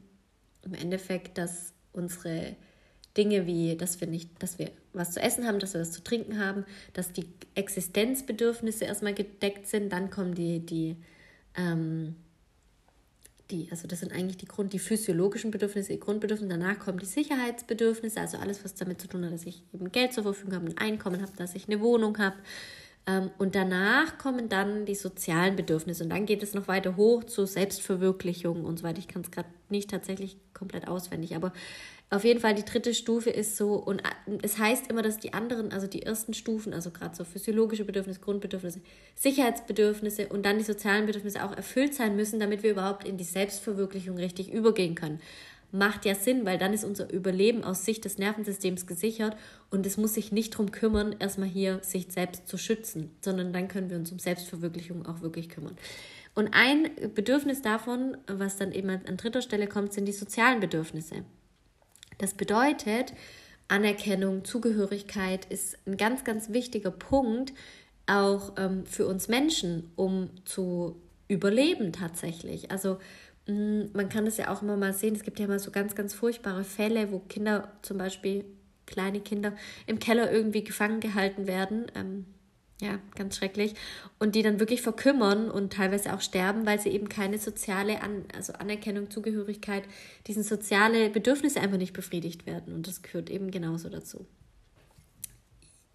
im 0.62 0.74
Endeffekt, 0.74 1.38
dass 1.38 1.72
unsere 1.92 2.56
Dinge 3.16 3.46
wie, 3.46 3.76
dass 3.76 4.00
wir 4.00 4.08
nicht, 4.08 4.30
dass 4.42 4.58
wir 4.58 4.70
was 4.92 5.12
zu 5.12 5.20
essen 5.20 5.46
haben, 5.46 5.58
dass 5.58 5.74
wir 5.74 5.80
was 5.80 5.92
zu 5.92 6.02
trinken 6.02 6.38
haben, 6.38 6.64
dass 6.92 7.12
die 7.12 7.26
Existenzbedürfnisse 7.54 8.84
erstmal 8.84 9.14
gedeckt 9.14 9.66
sind, 9.68 9.92
dann 9.92 10.10
kommen 10.10 10.34
die, 10.34 10.60
die, 10.60 10.96
ähm, 11.56 12.16
die, 13.50 13.68
also 13.70 13.86
das 13.86 14.00
sind 14.00 14.12
eigentlich 14.12 14.38
die 14.38 14.46
Grund, 14.46 14.72
die 14.72 14.78
physiologischen 14.78 15.50
Bedürfnisse, 15.50 15.92
die 15.92 16.00
Grundbedürfnisse. 16.00 16.58
Danach 16.58 16.78
kommen 16.78 16.98
die 16.98 17.06
Sicherheitsbedürfnisse, 17.06 18.20
also 18.20 18.38
alles, 18.38 18.64
was 18.64 18.74
damit 18.74 19.00
zu 19.00 19.08
tun 19.08 19.24
hat, 19.24 19.32
dass 19.32 19.44
ich 19.44 19.62
eben 19.72 19.92
Geld 19.92 20.12
zur 20.12 20.22
Verfügung 20.22 20.54
habe, 20.54 20.66
ein 20.66 20.78
Einkommen 20.78 21.20
habe, 21.20 21.32
dass 21.36 21.54
ich 21.54 21.68
eine 21.68 21.80
Wohnung 21.80 22.18
habe. 22.18 22.36
Ähm, 23.06 23.30
und 23.36 23.54
danach 23.54 24.16
kommen 24.16 24.48
dann 24.48 24.86
die 24.86 24.94
sozialen 24.94 25.56
Bedürfnisse 25.56 26.04
und 26.04 26.10
dann 26.10 26.24
geht 26.24 26.42
es 26.42 26.54
noch 26.54 26.68
weiter 26.68 26.96
hoch 26.96 27.24
zu 27.24 27.44
Selbstverwirklichung 27.44 28.64
und 28.64 28.78
so 28.78 28.84
weiter. 28.84 28.98
Ich 28.98 29.08
kann 29.08 29.22
es 29.22 29.30
gerade 29.30 29.48
nicht 29.68 29.90
tatsächlich 29.90 30.38
komplett 30.54 30.88
auswendig, 30.88 31.36
aber 31.36 31.52
auf 32.14 32.24
jeden 32.24 32.40
Fall 32.40 32.54
die 32.54 32.64
dritte 32.64 32.94
Stufe 32.94 33.30
ist 33.30 33.56
so, 33.56 33.74
und 33.74 34.02
es 34.42 34.58
heißt 34.58 34.88
immer, 34.88 35.02
dass 35.02 35.18
die 35.18 35.32
anderen, 35.32 35.72
also 35.72 35.86
die 35.86 36.02
ersten 36.02 36.32
Stufen, 36.32 36.72
also 36.72 36.90
gerade 36.90 37.16
so 37.16 37.24
physiologische 37.24 37.84
Bedürfnisse, 37.84 38.20
Grundbedürfnisse, 38.20 38.80
Sicherheitsbedürfnisse 39.16 40.28
und 40.28 40.46
dann 40.46 40.58
die 40.58 40.64
sozialen 40.64 41.06
Bedürfnisse 41.06 41.44
auch 41.44 41.56
erfüllt 41.56 41.94
sein 41.94 42.14
müssen, 42.14 42.38
damit 42.38 42.62
wir 42.62 42.70
überhaupt 42.70 43.06
in 43.06 43.16
die 43.16 43.24
Selbstverwirklichung 43.24 44.16
richtig 44.16 44.52
übergehen 44.52 44.94
können. 44.94 45.20
Macht 45.72 46.04
ja 46.04 46.14
Sinn, 46.14 46.44
weil 46.44 46.56
dann 46.56 46.72
ist 46.72 46.84
unser 46.84 47.12
Überleben 47.12 47.64
aus 47.64 47.84
Sicht 47.84 48.04
des 48.04 48.16
Nervensystems 48.16 48.86
gesichert 48.86 49.36
und 49.70 49.84
es 49.84 49.96
muss 49.96 50.14
sich 50.14 50.30
nicht 50.30 50.54
darum 50.54 50.70
kümmern, 50.70 51.16
erstmal 51.18 51.48
hier 51.48 51.80
sich 51.82 52.06
selbst 52.10 52.46
zu 52.46 52.58
schützen, 52.58 53.10
sondern 53.22 53.52
dann 53.52 53.66
können 53.66 53.90
wir 53.90 53.96
uns 53.96 54.12
um 54.12 54.20
Selbstverwirklichung 54.20 55.04
auch 55.04 55.20
wirklich 55.20 55.48
kümmern. 55.48 55.76
Und 56.36 56.50
ein 56.52 56.90
Bedürfnis 57.14 57.60
davon, 57.60 58.16
was 58.28 58.56
dann 58.56 58.70
eben 58.70 58.88
an 58.88 59.16
dritter 59.16 59.42
Stelle 59.42 59.66
kommt, 59.66 59.92
sind 59.92 60.06
die 60.06 60.12
sozialen 60.12 60.60
Bedürfnisse. 60.60 61.24
Das 62.18 62.34
bedeutet, 62.34 63.12
Anerkennung, 63.68 64.44
Zugehörigkeit 64.44 65.46
ist 65.46 65.78
ein 65.86 65.96
ganz, 65.96 66.24
ganz 66.24 66.50
wichtiger 66.50 66.90
Punkt 66.90 67.52
auch 68.06 68.52
ähm, 68.58 68.84
für 68.86 69.06
uns 69.06 69.28
Menschen, 69.28 69.90
um 69.96 70.30
zu 70.44 70.96
überleben 71.28 71.92
tatsächlich. 71.92 72.70
Also 72.70 72.98
mh, 73.46 73.54
mm, 73.54 73.90
man 73.94 74.08
kann 74.08 74.26
das 74.26 74.36
ja 74.36 74.52
auch 74.52 74.62
immer 74.62 74.76
mal 74.76 74.92
sehen, 74.92 75.14
es 75.14 75.22
gibt 75.22 75.40
ja 75.40 75.46
mal 75.46 75.58
so 75.58 75.70
ganz, 75.70 75.94
ganz 75.94 76.14
furchtbare 76.14 76.64
Fälle, 76.64 77.12
wo 77.12 77.20
Kinder 77.20 77.72
zum 77.82 77.98
Beispiel, 77.98 78.44
kleine 78.86 79.20
Kinder, 79.20 79.54
im 79.86 79.98
Keller 79.98 80.30
irgendwie 80.30 80.64
gefangen 80.64 81.00
gehalten 81.00 81.46
werden. 81.46 81.86
Ähm, 81.94 82.26
ja, 82.84 82.98
ganz 83.16 83.36
schrecklich. 83.36 83.74
Und 84.18 84.34
die 84.34 84.42
dann 84.42 84.60
wirklich 84.60 84.82
verkümmern 84.82 85.50
und 85.50 85.72
teilweise 85.72 86.14
auch 86.14 86.20
sterben, 86.20 86.66
weil 86.66 86.78
sie 86.78 86.90
eben 86.90 87.08
keine 87.08 87.38
soziale 87.38 88.02
An 88.02 88.24
also 88.34 88.52
Anerkennung, 88.52 89.10
Zugehörigkeit, 89.10 89.84
diesen 90.26 90.42
soziale 90.42 91.10
Bedürfnisse 91.10 91.60
einfach 91.60 91.78
nicht 91.78 91.94
befriedigt 91.94 92.46
werden. 92.46 92.74
Und 92.74 92.86
das 92.86 93.02
gehört 93.02 93.30
eben 93.30 93.50
genauso 93.50 93.88
dazu. 93.88 94.26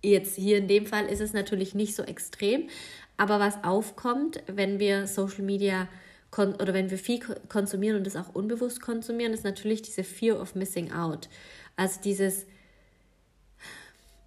Jetzt 0.01 0.36
hier 0.36 0.58
in 0.58 0.67
dem 0.67 0.86
Fall 0.86 1.05
ist 1.05 1.22
es 1.22 1.34
natürlich 1.34 1.75
nicht 1.75 1.96
so 1.96 2.03
extrem, 2.03 2.69
aber 3.17 3.39
was 3.39 3.63
aufkommt, 3.63 4.41
wenn 4.48 4.79
wir 4.79 5.08
Social 5.08 5.43
Media 5.43 5.89
oder 6.38 6.74
wenn 6.74 6.89
wir 6.89 6.98
viel 6.98 7.19
konsumieren 7.50 7.98
und 7.98 8.08
das 8.08 8.15
auch 8.15 8.34
unbewusst 8.34 8.81
konsumieren, 8.81 9.34
ist 9.34 9.43
natürlich 9.43 9.81
diese 9.81 10.03
Fear 10.03 10.39
of 10.39 10.55
Missing 10.55 10.93
Out. 10.93 11.27
Also 11.75 12.00
dieses, 12.01 12.46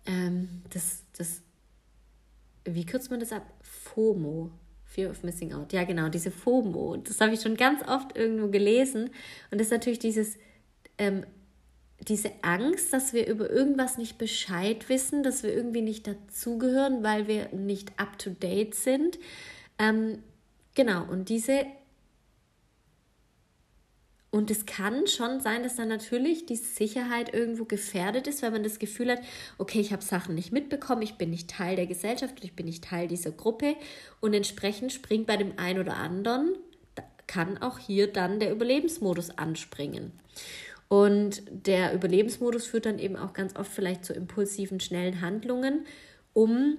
ähm, 0.04 0.62
das, 0.70 1.04
das 1.16 1.40
wie 2.64 2.86
kürzt 2.86 3.10
man 3.10 3.20
das 3.20 3.32
ab? 3.32 3.42
FOMO. 3.62 4.50
Fear 4.84 5.10
of 5.10 5.22
Missing 5.22 5.54
Out. 5.54 5.72
Ja, 5.72 5.84
genau, 5.84 6.08
diese 6.08 6.30
FOMO. 6.30 6.98
Das 6.98 7.20
habe 7.20 7.32
ich 7.32 7.40
schon 7.40 7.56
ganz 7.56 7.82
oft 7.88 8.16
irgendwo 8.16 8.48
gelesen. 8.48 9.10
Und 9.50 9.58
das 9.58 9.68
ist 9.68 9.72
natürlich 9.72 9.98
dieses, 9.98 10.36
ähm, 10.98 11.24
diese 12.08 12.30
Angst, 12.42 12.92
dass 12.92 13.12
wir 13.12 13.26
über 13.26 13.48
irgendwas 13.48 13.96
nicht 13.96 14.18
Bescheid 14.18 14.88
wissen, 14.88 15.22
dass 15.22 15.42
wir 15.42 15.54
irgendwie 15.54 15.82
nicht 15.82 16.06
dazugehören, 16.06 17.02
weil 17.02 17.26
wir 17.26 17.48
nicht 17.52 17.98
up 17.98 18.18
to 18.18 18.30
date 18.30 18.74
sind. 18.74 19.18
Ähm, 19.78 20.22
genau, 20.74 21.04
und 21.04 21.28
diese 21.30 21.64
und 24.32 24.50
es 24.50 24.64
kann 24.64 25.06
schon 25.06 25.40
sein, 25.40 25.62
dass 25.62 25.76
dann 25.76 25.88
natürlich 25.88 26.46
die 26.46 26.56
Sicherheit 26.56 27.34
irgendwo 27.34 27.66
gefährdet 27.66 28.26
ist, 28.26 28.42
weil 28.42 28.50
man 28.50 28.62
das 28.62 28.78
Gefühl 28.78 29.10
hat, 29.10 29.20
okay, 29.58 29.78
ich 29.78 29.92
habe 29.92 30.02
Sachen 30.02 30.34
nicht 30.34 30.52
mitbekommen, 30.52 31.02
ich 31.02 31.16
bin 31.16 31.28
nicht 31.28 31.50
Teil 31.50 31.76
der 31.76 31.86
Gesellschaft, 31.86 32.42
ich 32.42 32.56
bin 32.56 32.64
nicht 32.64 32.82
Teil 32.82 33.08
dieser 33.08 33.30
Gruppe 33.30 33.76
und 34.20 34.32
entsprechend 34.32 34.90
springt 34.90 35.26
bei 35.26 35.36
dem 35.36 35.58
einen 35.58 35.80
oder 35.80 35.98
anderen, 35.98 36.54
kann 37.26 37.58
auch 37.58 37.78
hier 37.78 38.10
dann 38.10 38.40
der 38.40 38.52
Überlebensmodus 38.52 39.36
anspringen. 39.36 40.12
Und 40.88 41.42
der 41.50 41.92
Überlebensmodus 41.92 42.66
führt 42.66 42.86
dann 42.86 42.98
eben 42.98 43.16
auch 43.16 43.34
ganz 43.34 43.54
oft 43.54 43.70
vielleicht 43.70 44.06
zu 44.06 44.14
impulsiven, 44.14 44.80
schnellen 44.80 45.20
Handlungen, 45.20 45.84
um 46.32 46.78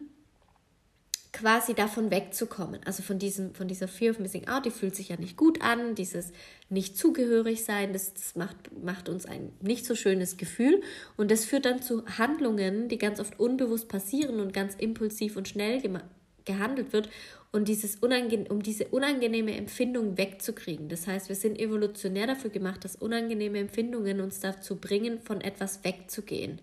quasi 1.34 1.74
davon 1.74 2.12
wegzukommen. 2.12 2.80
Also 2.86 3.02
von, 3.04 3.18
diesem, 3.18 3.54
von 3.56 3.68
dieser 3.68 3.88
Fear 3.88 4.12
of 4.12 4.20
Missing 4.20 4.48
Out, 4.48 4.66
die 4.66 4.72
fühlt 4.72 4.96
sich 4.96 5.10
ja 5.10 5.18
nicht 5.18 5.36
gut 5.36 5.62
an, 5.62 5.96
dieses 5.96 6.32
nicht 6.70 6.98
zugehörig 6.98 7.66
sein, 7.66 7.92
das, 7.92 8.14
das 8.14 8.36
macht, 8.36 8.56
macht 8.84 9.10
uns 9.10 9.26
ein 9.26 9.52
nicht 9.60 9.86
so 9.86 9.96
schönes 9.96 10.38
Gefühl 10.38 10.82
und 11.18 11.32
das 11.32 11.44
führt 11.44 11.66
dann 11.66 11.82
zu 11.82 12.06
Handlungen, 12.06 12.88
die 12.88 13.00
ganz 13.00 13.20
oft 13.20 13.40
unbewusst 13.40 13.90
passieren 13.90 14.40
und 14.40 14.54
ganz 14.54 14.76
impulsiv 14.76 15.36
und 15.36 15.48
schnell 15.48 15.82
gehandelt 16.46 16.94
wird 16.94 17.10
und 17.52 17.68
dieses 17.68 17.98
um 17.98 18.64
diese 18.64 18.88
unangenehme 18.90 19.56
Empfindung 19.56 20.18
wegzukriegen. 20.18 20.88
Das 20.88 21.08
heißt, 21.08 21.30
wir 21.30 21.36
sind 21.36 21.60
evolutionär 21.60 22.28
dafür 22.28 22.52
gemacht, 22.52 22.84
dass 22.84 22.96
unangenehme 22.96 23.60
Empfindungen 23.60 24.22
uns 24.22 24.40
dazu 24.40 24.76
bringen, 24.76 25.20
von 25.20 25.42
etwas 25.42 25.84
wegzugehen. 25.84 26.62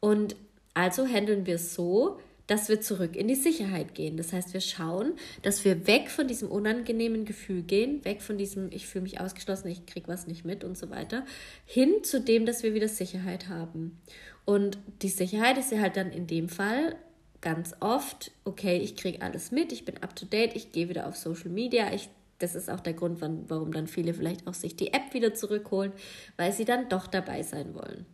Und 0.00 0.36
also 0.74 1.06
handeln 1.06 1.46
wir 1.46 1.54
es 1.56 1.74
so, 1.74 2.18
dass 2.46 2.68
wir 2.68 2.80
zurück 2.80 3.16
in 3.16 3.28
die 3.28 3.34
Sicherheit 3.34 3.94
gehen. 3.94 4.16
Das 4.16 4.32
heißt, 4.32 4.52
wir 4.52 4.60
schauen, 4.60 5.14
dass 5.42 5.64
wir 5.64 5.86
weg 5.86 6.10
von 6.10 6.28
diesem 6.28 6.50
unangenehmen 6.50 7.24
Gefühl 7.24 7.62
gehen, 7.62 8.04
weg 8.04 8.20
von 8.20 8.36
diesem, 8.36 8.70
ich 8.70 8.86
fühle 8.86 9.04
mich 9.04 9.20
ausgeschlossen, 9.20 9.68
ich 9.68 9.86
kriege 9.86 10.08
was 10.08 10.26
nicht 10.26 10.44
mit 10.44 10.64
und 10.64 10.76
so 10.76 10.90
weiter, 10.90 11.24
hin 11.64 11.92
zu 12.02 12.20
dem, 12.20 12.44
dass 12.44 12.62
wir 12.62 12.74
wieder 12.74 12.88
Sicherheit 12.88 13.48
haben. 13.48 13.98
Und 14.44 14.78
die 15.02 15.08
Sicherheit 15.08 15.56
ist 15.56 15.72
ja 15.72 15.80
halt 15.80 15.96
dann 15.96 16.10
in 16.10 16.26
dem 16.26 16.48
Fall 16.48 16.96
ganz 17.40 17.74
oft, 17.80 18.30
okay, 18.44 18.78
ich 18.78 18.96
kriege 18.96 19.22
alles 19.22 19.50
mit, 19.50 19.72
ich 19.72 19.84
bin 19.84 20.02
up 20.02 20.14
to 20.14 20.26
date, 20.26 20.54
ich 20.54 20.72
gehe 20.72 20.88
wieder 20.88 21.06
auf 21.06 21.16
Social 21.16 21.50
Media, 21.50 21.92
ich 21.92 22.08
das 22.40 22.56
ist 22.56 22.68
auch 22.68 22.80
der 22.80 22.94
Grund, 22.94 23.20
warum 23.20 23.72
dann 23.72 23.86
viele 23.86 24.12
vielleicht 24.12 24.48
auch 24.48 24.54
sich 24.54 24.74
die 24.74 24.92
App 24.92 25.14
wieder 25.14 25.34
zurückholen, 25.34 25.92
weil 26.36 26.52
sie 26.52 26.64
dann 26.64 26.88
doch 26.88 27.06
dabei 27.06 27.44
sein 27.44 27.74
wollen 27.74 28.06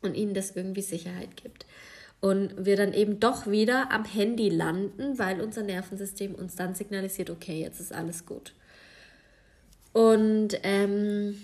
und 0.00 0.16
ihnen 0.16 0.32
das 0.32 0.56
irgendwie 0.56 0.80
Sicherheit 0.80 1.36
gibt 1.36 1.66
und 2.20 2.64
wir 2.64 2.76
dann 2.76 2.92
eben 2.92 3.20
doch 3.20 3.46
wieder 3.46 3.92
am 3.92 4.04
Handy 4.04 4.48
landen, 4.48 5.18
weil 5.18 5.40
unser 5.40 5.62
Nervensystem 5.62 6.34
uns 6.34 6.56
dann 6.56 6.74
signalisiert, 6.74 7.30
okay, 7.30 7.60
jetzt 7.60 7.80
ist 7.80 7.92
alles 7.92 8.26
gut. 8.26 8.54
Und 9.92 10.58
ähm, 10.64 11.36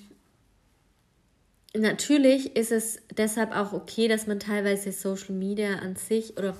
natürlich 1.76 2.56
ist 2.56 2.72
es 2.72 3.00
deshalb 3.16 3.54
auch 3.54 3.72
okay, 3.72 4.08
dass 4.08 4.26
man 4.26 4.40
teilweise 4.40 4.92
Social 4.92 5.34
Media 5.34 5.76
an 5.76 5.96
sich 5.96 6.36
oder 6.36 6.56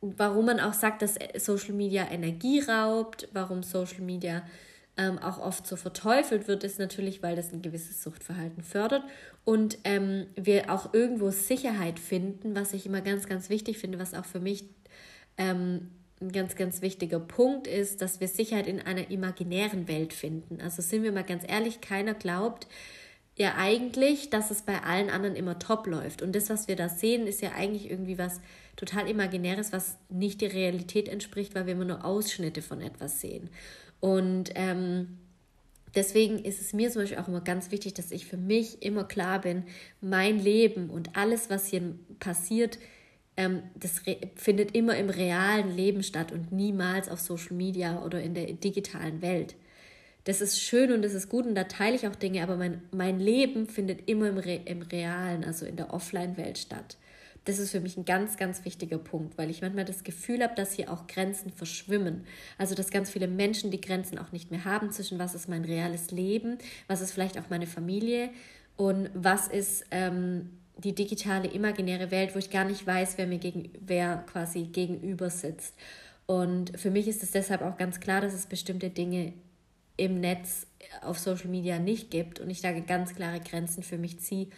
warum 0.00 0.46
man 0.46 0.60
auch 0.60 0.74
sagt, 0.74 1.02
dass 1.02 1.16
Social 1.36 1.74
Media 1.74 2.08
Energie 2.10 2.60
raubt, 2.60 3.28
warum 3.32 3.62
Social 3.62 4.00
Media 4.02 4.42
ähm, 4.98 5.18
auch 5.18 5.38
oft 5.38 5.66
so 5.66 5.76
verteufelt 5.76 6.48
wird, 6.48 6.64
ist 6.64 6.78
natürlich, 6.78 7.22
weil 7.22 7.36
das 7.36 7.52
ein 7.52 7.62
gewisses 7.62 8.02
Suchtverhalten 8.02 8.62
fördert 8.62 9.04
und 9.44 9.78
ähm, 9.84 10.26
wir 10.34 10.70
auch 10.70 10.92
irgendwo 10.92 11.30
Sicherheit 11.30 11.98
finden, 11.98 12.54
was 12.54 12.74
ich 12.74 12.84
immer 12.84 13.00
ganz, 13.00 13.26
ganz 13.26 13.48
wichtig 13.48 13.78
finde, 13.78 13.98
was 13.98 14.12
auch 14.12 14.26
für 14.26 14.40
mich 14.40 14.64
ähm, 15.38 15.90
ein 16.20 16.32
ganz, 16.32 16.56
ganz 16.56 16.82
wichtiger 16.82 17.20
Punkt 17.20 17.66
ist, 17.66 18.02
dass 18.02 18.20
wir 18.20 18.28
Sicherheit 18.28 18.66
in 18.66 18.80
einer 18.80 19.10
imaginären 19.10 19.86
Welt 19.86 20.12
finden. 20.12 20.60
Also 20.60 20.82
sind 20.82 21.04
wir 21.04 21.12
mal 21.12 21.24
ganz 21.24 21.44
ehrlich, 21.46 21.80
keiner 21.80 22.14
glaubt, 22.14 22.66
ja 23.36 23.54
eigentlich, 23.56 24.30
dass 24.30 24.50
es 24.50 24.62
bei 24.62 24.82
allen 24.82 25.10
anderen 25.10 25.36
immer 25.36 25.58
top 25.58 25.86
läuft. 25.86 26.22
Und 26.22 26.34
das, 26.34 26.50
was 26.50 26.66
wir 26.66 26.74
da 26.74 26.88
sehen, 26.88 27.26
ist 27.26 27.40
ja 27.40 27.52
eigentlich 27.52 27.88
irgendwie 27.88 28.18
was 28.18 28.40
total 28.76 29.08
Imaginäres, 29.08 29.72
was 29.72 29.96
nicht 30.08 30.40
der 30.40 30.52
Realität 30.52 31.08
entspricht, 31.08 31.54
weil 31.54 31.66
wir 31.66 31.74
immer 31.74 31.84
nur 31.84 32.04
Ausschnitte 32.04 32.62
von 32.62 32.80
etwas 32.80 33.20
sehen. 33.20 33.48
Und 34.00 34.50
ähm, 34.54 35.18
deswegen 35.94 36.38
ist 36.38 36.60
es 36.60 36.72
mir 36.72 36.90
zum 36.90 37.02
Beispiel 37.02 37.18
auch 37.18 37.28
immer 37.28 37.40
ganz 37.40 37.70
wichtig, 37.70 37.94
dass 37.94 38.10
ich 38.10 38.26
für 38.26 38.36
mich 38.36 38.82
immer 38.82 39.04
klar 39.04 39.40
bin, 39.40 39.64
mein 40.00 40.38
Leben 40.38 40.90
und 40.90 41.16
alles, 41.16 41.50
was 41.50 41.66
hier 41.66 41.94
passiert, 42.20 42.78
ähm, 43.38 43.62
das 43.76 44.02
findet 44.34 44.74
immer 44.74 44.96
im 44.96 45.10
realen 45.10 45.74
Leben 45.74 46.02
statt 46.02 46.32
und 46.32 46.50
niemals 46.50 47.08
auf 47.08 47.20
Social 47.20 47.54
Media 47.54 48.02
oder 48.04 48.20
in 48.20 48.34
der 48.34 48.46
digitalen 48.52 49.22
Welt. 49.22 49.54
Das 50.24 50.40
ist 50.40 50.60
schön 50.60 50.92
und 50.92 51.02
das 51.02 51.14
ist 51.14 51.28
gut 51.28 51.46
und 51.46 51.54
da 51.54 51.64
teile 51.64 51.94
ich 51.94 52.06
auch 52.06 52.16
Dinge, 52.16 52.42
aber 52.42 52.56
mein, 52.56 52.82
mein 52.90 53.20
Leben 53.20 53.66
findet 53.66 54.08
immer 54.08 54.28
im, 54.28 54.38
Re 54.38 54.60
im 54.64 54.82
realen, 54.82 55.44
also 55.44 55.64
in 55.64 55.76
der 55.76 55.94
Offline-Welt 55.94 56.58
statt. 56.58 56.98
Das 57.48 57.58
ist 57.58 57.70
für 57.70 57.80
mich 57.80 57.96
ein 57.96 58.04
ganz, 58.04 58.36
ganz 58.36 58.66
wichtiger 58.66 58.98
Punkt, 58.98 59.38
weil 59.38 59.48
ich 59.48 59.62
manchmal 59.62 59.86
das 59.86 60.04
Gefühl 60.04 60.42
habe, 60.42 60.54
dass 60.54 60.74
hier 60.74 60.92
auch 60.92 61.06
Grenzen 61.06 61.50
verschwimmen. 61.50 62.26
Also, 62.58 62.74
dass 62.74 62.90
ganz 62.90 63.08
viele 63.08 63.26
Menschen 63.26 63.70
die 63.70 63.80
Grenzen 63.80 64.18
auch 64.18 64.32
nicht 64.32 64.50
mehr 64.50 64.66
haben 64.66 64.92
zwischen 64.92 65.18
was 65.18 65.34
ist 65.34 65.48
mein 65.48 65.64
reales 65.64 66.10
Leben, 66.10 66.58
was 66.88 67.00
ist 67.00 67.12
vielleicht 67.12 67.38
auch 67.38 67.48
meine 67.48 67.66
Familie 67.66 68.28
und 68.76 69.08
was 69.14 69.48
ist 69.48 69.86
ähm, 69.92 70.50
die 70.76 70.94
digitale, 70.94 71.48
imaginäre 71.48 72.10
Welt, 72.10 72.34
wo 72.34 72.38
ich 72.38 72.50
gar 72.50 72.66
nicht 72.66 72.86
weiß, 72.86 73.16
wer 73.16 73.26
mir 73.26 73.38
gegen, 73.38 73.70
wer 73.80 74.18
quasi 74.30 74.64
gegenüber 74.64 75.30
sitzt. 75.30 75.74
Und 76.26 76.78
für 76.78 76.90
mich 76.90 77.08
ist 77.08 77.22
es 77.22 77.30
deshalb 77.30 77.62
auch 77.62 77.78
ganz 77.78 77.98
klar, 77.98 78.20
dass 78.20 78.34
es 78.34 78.44
bestimmte 78.44 78.90
Dinge 78.90 79.32
im 79.96 80.20
Netz 80.20 80.66
auf 81.00 81.18
Social 81.18 81.48
Media 81.48 81.78
nicht 81.78 82.10
gibt 82.10 82.40
und 82.40 82.50
ich 82.50 82.60
da 82.60 82.78
ganz 82.78 83.14
klare 83.14 83.40
Grenzen 83.40 83.82
für 83.82 83.96
mich 83.96 84.20
ziehe, 84.20 84.48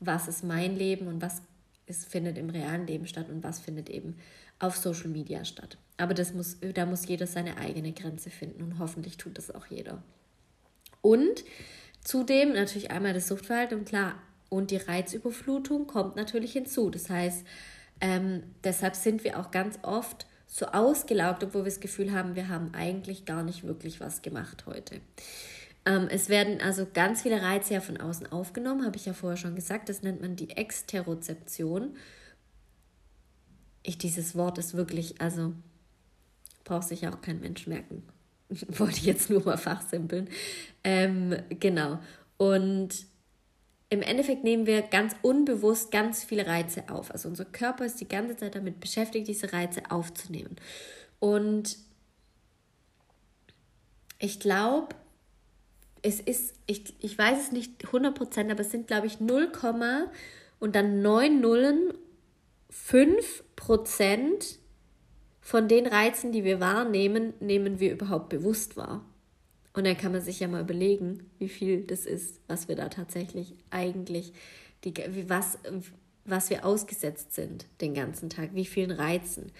was 0.00 0.26
ist 0.26 0.42
mein 0.42 0.74
Leben 0.74 1.06
und 1.06 1.22
was 1.22 1.42
ist, 1.90 2.06
findet 2.06 2.38
im 2.38 2.48
realen 2.48 2.86
Leben 2.86 3.06
statt 3.06 3.28
und 3.28 3.42
was 3.42 3.60
findet 3.60 3.90
eben 3.90 4.16
auf 4.58 4.76
Social 4.76 5.08
Media 5.08 5.44
statt. 5.44 5.76
Aber 5.96 6.14
das 6.14 6.32
muss, 6.32 6.56
da 6.74 6.86
muss 6.86 7.06
jeder 7.06 7.26
seine 7.26 7.58
eigene 7.58 7.92
Grenze 7.92 8.30
finden 8.30 8.62
und 8.62 8.78
hoffentlich 8.78 9.16
tut 9.16 9.36
das 9.36 9.54
auch 9.54 9.66
jeder. 9.66 10.02
Und 11.02 11.44
zudem 12.02 12.52
natürlich 12.52 12.90
einmal 12.90 13.12
das 13.12 13.28
Suchtverhalten 13.28 13.78
und 13.78 13.84
klar, 13.86 14.14
und 14.48 14.70
die 14.70 14.76
Reizüberflutung 14.76 15.86
kommt 15.86 16.16
natürlich 16.16 16.52
hinzu. 16.52 16.90
Das 16.90 17.08
heißt, 17.08 17.46
ähm, 18.00 18.42
deshalb 18.64 18.96
sind 18.96 19.22
wir 19.24 19.38
auch 19.38 19.50
ganz 19.50 19.78
oft 19.82 20.26
so 20.46 20.66
ausgelaugt, 20.66 21.44
obwohl 21.44 21.62
wir 21.62 21.70
das 21.70 21.80
Gefühl 21.80 22.12
haben, 22.12 22.34
wir 22.34 22.48
haben 22.48 22.74
eigentlich 22.74 23.24
gar 23.24 23.44
nicht 23.44 23.64
wirklich 23.64 24.00
was 24.00 24.22
gemacht 24.22 24.66
heute. 24.66 25.00
Ähm, 25.84 26.08
es 26.10 26.28
werden 26.28 26.60
also 26.60 26.86
ganz 26.92 27.22
viele 27.22 27.42
Reize 27.42 27.74
ja 27.74 27.80
von 27.80 27.96
außen 27.96 28.30
aufgenommen, 28.30 28.84
habe 28.84 28.96
ich 28.96 29.06
ja 29.06 29.12
vorher 29.12 29.36
schon 29.36 29.54
gesagt. 29.54 29.88
Das 29.88 30.02
nennt 30.02 30.20
man 30.20 30.36
die 30.36 30.50
Exterozeption. 30.50 31.96
Ich, 33.82 33.96
dieses 33.96 34.34
Wort 34.34 34.58
ist 34.58 34.74
wirklich, 34.74 35.20
also 35.20 35.54
braucht 36.64 36.88
sich 36.88 37.00
ja 37.02 37.12
auch 37.12 37.22
kein 37.22 37.40
Mensch 37.40 37.66
merken. 37.66 38.02
Wollte 38.68 38.98
ich 38.98 39.06
jetzt 39.06 39.30
nur 39.30 39.44
mal 39.44 39.56
fachsimpeln. 39.56 40.28
Ähm, 40.84 41.36
genau. 41.48 41.98
Und 42.36 43.06
im 43.88 44.02
Endeffekt 44.02 44.44
nehmen 44.44 44.66
wir 44.66 44.82
ganz 44.82 45.16
unbewusst 45.22 45.90
ganz 45.90 46.22
viele 46.22 46.46
Reize 46.46 46.88
auf. 46.88 47.10
Also 47.10 47.28
unser 47.28 47.44
Körper 47.44 47.84
ist 47.84 48.00
die 48.00 48.08
ganze 48.08 48.36
Zeit 48.36 48.54
damit 48.54 48.80
beschäftigt, 48.80 49.26
diese 49.26 49.52
Reize 49.52 49.82
aufzunehmen. 49.90 50.56
Und 51.18 51.76
ich 54.18 54.38
glaube, 54.38 54.94
es 56.02 56.20
ist, 56.20 56.54
ich, 56.66 56.94
ich 57.00 57.16
weiß 57.16 57.38
es 57.40 57.52
nicht 57.52 57.84
100%, 57.86 58.50
aber 58.50 58.60
es 58.60 58.70
sind, 58.70 58.86
glaube 58.86 59.06
ich, 59.06 59.20
0, 59.20 59.50
und 60.58 60.74
dann 60.74 61.02
9 61.02 61.40
Nullen 61.40 61.94
5% 62.70 64.58
von 65.40 65.68
den 65.68 65.86
Reizen, 65.86 66.32
die 66.32 66.44
wir 66.44 66.60
wahrnehmen, 66.60 67.34
nehmen 67.40 67.80
wir 67.80 67.92
überhaupt 67.92 68.28
bewusst 68.28 68.76
wahr. 68.76 69.04
Und 69.72 69.86
dann 69.86 69.96
kann 69.96 70.12
man 70.12 70.20
sich 70.20 70.40
ja 70.40 70.48
mal 70.48 70.62
überlegen, 70.62 71.30
wie 71.38 71.48
viel 71.48 71.82
das 71.82 72.06
ist, 72.06 72.40
was 72.48 72.68
wir 72.68 72.76
da 72.76 72.88
tatsächlich 72.88 73.54
eigentlich, 73.70 74.32
die, 74.84 74.94
was, 75.28 75.58
was 76.24 76.50
wir 76.50 76.64
ausgesetzt 76.64 77.34
sind 77.34 77.66
den 77.80 77.94
ganzen 77.94 78.30
Tag, 78.30 78.50
wie 78.54 78.64
vielen 78.64 78.90
Reizen. 78.90 79.52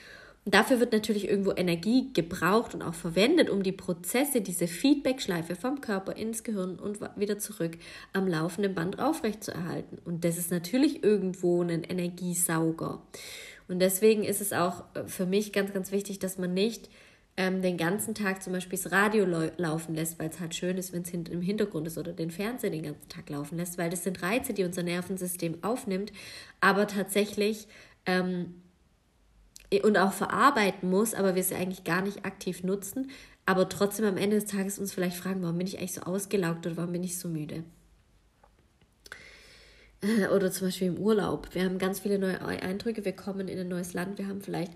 Dafür 0.46 0.80
wird 0.80 0.92
natürlich 0.92 1.28
irgendwo 1.28 1.52
Energie 1.52 2.12
gebraucht 2.14 2.74
und 2.74 2.80
auch 2.82 2.94
verwendet, 2.94 3.50
um 3.50 3.62
die 3.62 3.72
Prozesse, 3.72 4.40
diese 4.40 4.66
Feedbackschleife 4.66 5.54
vom 5.54 5.82
Körper 5.82 6.16
ins 6.16 6.44
Gehirn 6.44 6.78
und 6.78 6.98
wieder 7.16 7.38
zurück 7.38 7.76
am 8.14 8.26
laufenden 8.26 8.74
Band 8.74 8.98
aufrechtzuerhalten. 8.98 9.98
Und 10.04 10.24
das 10.24 10.38
ist 10.38 10.50
natürlich 10.50 11.04
irgendwo 11.04 11.62
ein 11.62 11.84
Energiesauger. 11.84 13.02
Und 13.68 13.80
deswegen 13.80 14.24
ist 14.24 14.40
es 14.40 14.52
auch 14.52 14.84
äh, 14.94 15.06
für 15.06 15.26
mich 15.26 15.52
ganz, 15.52 15.72
ganz 15.74 15.92
wichtig, 15.92 16.18
dass 16.18 16.38
man 16.38 16.54
nicht 16.54 16.88
ähm, 17.36 17.62
den 17.62 17.76
ganzen 17.76 18.14
Tag 18.14 18.42
zum 18.42 18.54
Beispiel 18.54 18.78
das 18.78 18.90
Radio 18.90 19.26
laufen 19.58 19.94
lässt, 19.94 20.18
weil 20.18 20.30
es 20.30 20.40
halt 20.40 20.54
schön 20.54 20.78
ist, 20.78 20.92
wenn 20.92 21.02
es 21.02 21.10
im 21.10 21.42
Hintergrund 21.42 21.86
ist 21.86 21.96
oder 21.96 22.12
den 22.12 22.30
Fernseher 22.30 22.70
den 22.70 22.82
ganzen 22.82 23.08
Tag 23.08 23.28
laufen 23.28 23.58
lässt, 23.58 23.78
weil 23.78 23.90
das 23.90 24.04
sind 24.04 24.22
Reize, 24.22 24.54
die 24.54 24.64
unser 24.64 24.82
Nervensystem 24.82 25.62
aufnimmt, 25.62 26.12
aber 26.60 26.86
tatsächlich 26.86 27.68
ähm, 28.06 28.54
und 29.82 29.96
auch 29.96 30.12
verarbeiten 30.12 30.90
muss, 30.90 31.14
aber 31.14 31.34
wir 31.34 31.44
sie 31.44 31.54
eigentlich 31.54 31.84
gar 31.84 32.02
nicht 32.02 32.24
aktiv 32.24 32.64
nutzen, 32.64 33.10
aber 33.46 33.68
trotzdem 33.68 34.04
am 34.04 34.16
Ende 34.16 34.40
des 34.40 34.50
Tages 34.50 34.78
uns 34.78 34.92
vielleicht 34.92 35.16
fragen, 35.16 35.42
warum 35.42 35.58
bin 35.58 35.66
ich 35.66 35.78
eigentlich 35.78 35.94
so 35.94 36.02
ausgelaugt 36.02 36.66
oder 36.66 36.76
warum 36.76 36.92
bin 36.92 37.04
ich 37.04 37.18
so 37.18 37.28
müde? 37.28 37.64
Äh, 40.02 40.28
oder 40.28 40.50
zum 40.50 40.68
Beispiel 40.68 40.88
im 40.88 40.98
Urlaub. 40.98 41.48
Wir 41.52 41.64
haben 41.64 41.78
ganz 41.78 42.00
viele 42.00 42.18
neue 42.18 42.40
Eindrücke, 42.40 43.04
wir 43.04 43.12
kommen 43.12 43.48
in 43.48 43.58
ein 43.58 43.68
neues 43.68 43.94
Land, 43.94 44.18
wir 44.18 44.26
haben 44.26 44.40
vielleicht 44.40 44.72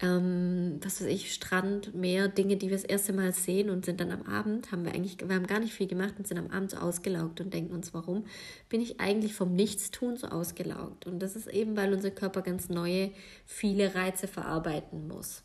ähm, 0.00 0.78
was 0.82 1.00
weiß 1.00 1.08
ich, 1.08 1.32
Strand, 1.32 1.94
Meer, 1.94 2.28
Dinge, 2.28 2.56
die 2.56 2.68
wir 2.68 2.76
das 2.76 2.84
erste 2.84 3.14
Mal 3.14 3.32
sehen 3.32 3.70
und 3.70 3.86
sind 3.86 4.00
dann 4.00 4.10
am 4.10 4.22
Abend, 4.22 4.70
haben 4.70 4.84
wir 4.84 4.92
eigentlich, 4.92 5.16
wir 5.26 5.34
haben 5.34 5.46
gar 5.46 5.60
nicht 5.60 5.72
viel 5.72 5.86
gemacht 5.86 6.14
und 6.18 6.28
sind 6.28 6.38
am 6.38 6.50
Abend 6.50 6.70
so 6.70 6.76
ausgelaugt 6.76 7.40
und 7.40 7.54
denken 7.54 7.74
uns, 7.74 7.94
warum 7.94 8.26
bin 8.68 8.82
ich 8.82 9.00
eigentlich 9.00 9.34
vom 9.34 9.54
Nichtstun 9.54 10.18
so 10.18 10.26
ausgelaugt? 10.26 11.06
Und 11.06 11.20
das 11.20 11.34
ist 11.34 11.46
eben, 11.46 11.76
weil 11.76 11.94
unser 11.94 12.10
Körper 12.10 12.42
ganz 12.42 12.68
neue, 12.68 13.10
viele 13.46 13.94
Reize 13.94 14.28
verarbeiten 14.28 15.08
muss. 15.08 15.42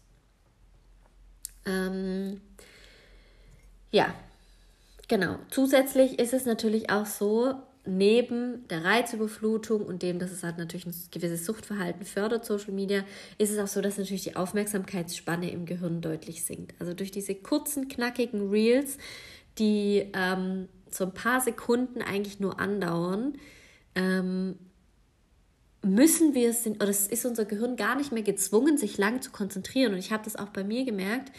Ähm, 1.65 2.41
ja, 3.91 4.13
genau. 5.07 5.37
Zusätzlich 5.49 6.19
ist 6.19 6.33
es 6.33 6.45
natürlich 6.45 6.89
auch 6.89 7.05
so, 7.05 7.55
neben 7.85 8.67
der 8.67 8.83
Reizüberflutung 8.83 9.85
und 9.85 10.03
dem, 10.03 10.19
dass 10.19 10.31
es 10.31 10.43
halt 10.43 10.57
natürlich 10.57 10.85
ein 10.85 10.93
gewisses 11.09 11.45
Suchtverhalten 11.45 12.05
fördert, 12.05 12.45
Social 12.45 12.73
Media, 12.73 13.03
ist 13.37 13.51
es 13.51 13.57
auch 13.57 13.67
so, 13.67 13.81
dass 13.81 13.97
natürlich 13.97 14.23
die 14.23 14.35
Aufmerksamkeitsspanne 14.35 15.49
im 15.49 15.65
Gehirn 15.65 16.01
deutlich 16.01 16.43
sinkt. 16.45 16.79
Also 16.79 16.93
durch 16.93 17.11
diese 17.11 17.33
kurzen, 17.33 17.87
knackigen 17.87 18.49
Reels, 18.49 18.97
die 19.57 20.11
ähm, 20.13 20.67
so 20.91 21.05
ein 21.05 21.13
paar 21.13 21.41
Sekunden 21.41 22.01
eigentlich 22.01 22.39
nur 22.39 22.59
andauern, 22.59 23.33
ähm, 23.95 24.55
müssen 25.83 26.35
wir 26.35 26.49
es, 26.49 26.67
oder 26.67 26.89
es 26.89 27.07
ist 27.07 27.25
unser 27.25 27.45
Gehirn 27.45 27.75
gar 27.75 27.95
nicht 27.95 28.11
mehr 28.11 28.21
gezwungen, 28.21 28.77
sich 28.77 28.99
lang 28.99 29.21
zu 29.21 29.31
konzentrieren. 29.31 29.93
Und 29.93 29.99
ich 29.99 30.11
habe 30.11 30.23
das 30.23 30.35
auch 30.35 30.49
bei 30.49 30.63
mir 30.63 30.85
gemerkt, 30.85 31.31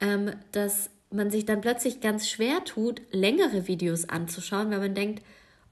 ähm, 0.00 0.30
dass 0.52 0.88
man 1.10 1.30
sich 1.30 1.44
dann 1.44 1.60
plötzlich 1.60 2.00
ganz 2.00 2.30
schwer 2.30 2.64
tut, 2.64 3.02
längere 3.10 3.68
Videos 3.68 4.08
anzuschauen, 4.08 4.70
weil 4.70 4.78
man 4.78 4.94
denkt, 4.94 5.22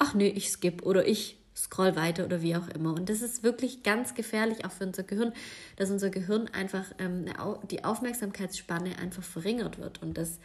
ach 0.00 0.14
nee, 0.14 0.28
ich 0.28 0.50
skippe 0.50 0.84
oder 0.84 1.06
ich 1.06 1.36
scroll 1.54 1.94
weiter 1.94 2.24
oder 2.24 2.42
wie 2.42 2.56
auch 2.56 2.68
immer. 2.68 2.94
Und 2.94 3.08
das 3.08 3.22
ist 3.22 3.42
wirklich 3.42 3.82
ganz 3.82 4.14
gefährlich 4.14 4.64
auch 4.64 4.72
für 4.72 4.86
unser 4.86 5.02
Gehirn, 5.02 5.32
dass 5.76 5.90
unser 5.90 6.10
Gehirn 6.10 6.48
einfach 6.48 6.86
ähm, 6.98 7.26
die 7.70 7.84
Aufmerksamkeitsspanne 7.84 8.98
einfach 8.98 9.22
verringert 9.22 9.78
wird. 9.78 10.02
Und 10.02 10.16
das, 10.16 10.38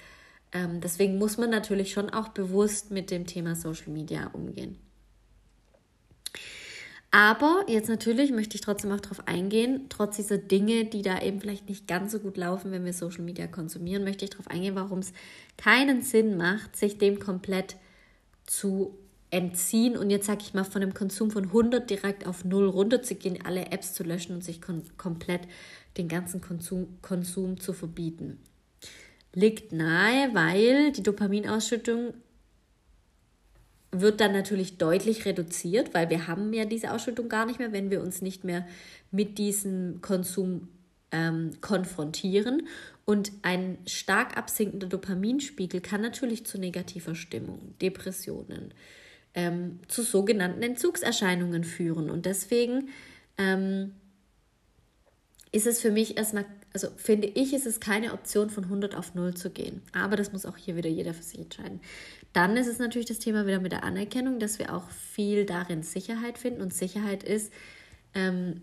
ähm, 0.52 0.82
deswegen 0.82 1.18
muss 1.18 1.38
man 1.38 1.50
natürlich 1.50 1.94
schon 1.94 2.10
auch 2.10 2.30
bewusst 2.30 2.92
mit 2.92 3.10
dem 3.12 3.26
Thema 3.26 3.56
Social 3.56 3.92
Media 3.92 4.28
umgehen. 4.34 4.78
Aber 7.12 7.64
jetzt 7.70 7.88
natürlich 7.88 8.32
möchte 8.32 8.56
ich 8.56 8.62
trotzdem 8.62 8.92
auch 8.92 9.00
darauf 9.00 9.26
eingehen, 9.26 9.86
trotz 9.88 10.18
dieser 10.18 10.38
Dinge, 10.38 10.84
die 10.84 11.02
da 11.02 11.22
eben 11.22 11.40
vielleicht 11.40 11.70
nicht 11.70 11.88
ganz 11.88 12.12
so 12.12 12.20
gut 12.20 12.36
laufen, 12.36 12.72
wenn 12.72 12.84
wir 12.84 12.92
Social 12.92 13.22
Media 13.22 13.48
konsumieren, 13.48 14.04
möchte 14.04 14.26
ich 14.26 14.32
darauf 14.32 14.50
eingehen, 14.50 14.76
warum 14.76 15.00
es 15.00 15.14
keinen 15.56 16.02
Sinn 16.02 16.36
macht, 16.36 16.76
sich 16.76 16.98
dem 16.98 17.20
komplett 17.20 17.78
zu 18.46 18.98
entziehen 19.36 19.98
und 19.98 20.10
jetzt 20.10 20.28
sage 20.28 20.44
ich 20.44 20.54
mal 20.54 20.64
von 20.64 20.80
dem 20.80 20.94
Konsum 20.94 21.30
von 21.30 21.44
100 21.44 21.90
direkt 21.90 22.26
auf 22.26 22.46
0 22.46 22.70
runterzugehen, 22.70 23.46
alle 23.46 23.70
Apps 23.72 23.94
zu 23.94 24.04
löschen 24.04 24.34
und 24.34 24.44
sich 24.44 24.62
kom 24.62 24.84
komplett 24.98 25.42
den 25.98 26.08
ganzen 26.08 26.40
Konsum, 26.40 26.98
Konsum 27.02 27.60
zu 27.60 27.74
verbieten. 27.74 28.40
Liegt 29.34 29.74
nahe, 29.74 30.34
weil 30.34 30.94
die 30.94 31.04
Dopaminausschüttung 31.04 32.14
wird 33.92 34.22
dann 34.22 34.32
natürlich 34.32 34.78
deutlich 34.78 35.26
reduziert, 35.26 35.94
weil 35.94 36.10
wir 36.10 36.28
haben 36.28 36.54
ja 36.54 36.64
diese 36.64 36.94
Ausschüttung 36.94 37.28
gar 37.28 37.46
nicht 37.46 37.60
mehr, 37.60 37.74
wenn 37.74 37.92
wir 37.92 38.02
uns 38.02 38.22
nicht 38.22 38.46
mehr 38.46 38.66
mit 39.12 39.38
diesem 39.38 40.00
Konsum 40.02 40.70
ähm, 41.12 41.52
konfrontieren. 41.60 42.68
Und 43.04 43.34
ein 43.42 43.80
stark 43.86 44.38
absinkender 44.38 44.88
Dopaminspiegel 44.88 45.82
kann 45.82 46.02
natürlich 46.02 46.46
zu 46.46 46.58
negativer 46.58 47.16
Stimmung, 47.16 47.76
Depressionen, 47.82 48.74
ähm, 49.36 49.80
zu 49.88 50.02
sogenannten 50.02 50.64
Entzugserscheinungen 50.64 51.64
führen. 51.64 52.10
Und 52.10 52.26
deswegen 52.26 52.90
ähm, 53.38 53.92
ist 55.52 55.68
es 55.68 55.80
für 55.80 55.92
mich 55.92 56.18
erstmal, 56.18 56.46
also 56.74 56.88
finde 56.96 57.28
ich, 57.28 57.54
ist 57.54 57.66
es 57.66 57.80
keine 57.80 58.14
Option, 58.14 58.50
von 58.50 58.66
100 58.66 58.96
auf 58.96 59.14
0 59.14 59.36
zu 59.36 59.50
gehen. 59.50 59.82
Aber 59.94 60.16
das 60.16 60.32
muss 60.32 60.46
auch 60.46 60.58
hier 60.58 60.76
wieder 60.76 60.90
jeder 60.90 61.14
für 61.14 61.24
sich 61.24 61.40
entscheiden. 61.40 61.82
Dann 62.34 62.58
ist 62.58 62.68
es 62.68 62.80
natürlich 62.80 63.08
das 63.08 63.20
Thema 63.20 63.46
wieder 63.46 63.60
mit 63.60 63.72
der 63.72 63.84
Anerkennung, 63.84 64.40
dass 64.40 64.60
wir 64.60 64.74
auch 64.74 64.90
viel 64.90 65.46
darin 65.46 65.84
Sicherheit 65.84 66.38
finden. 66.38 66.62
Und 66.62 66.74
Sicherheit 66.74 67.24
ist, 67.24 67.54
ähm, 68.14 68.62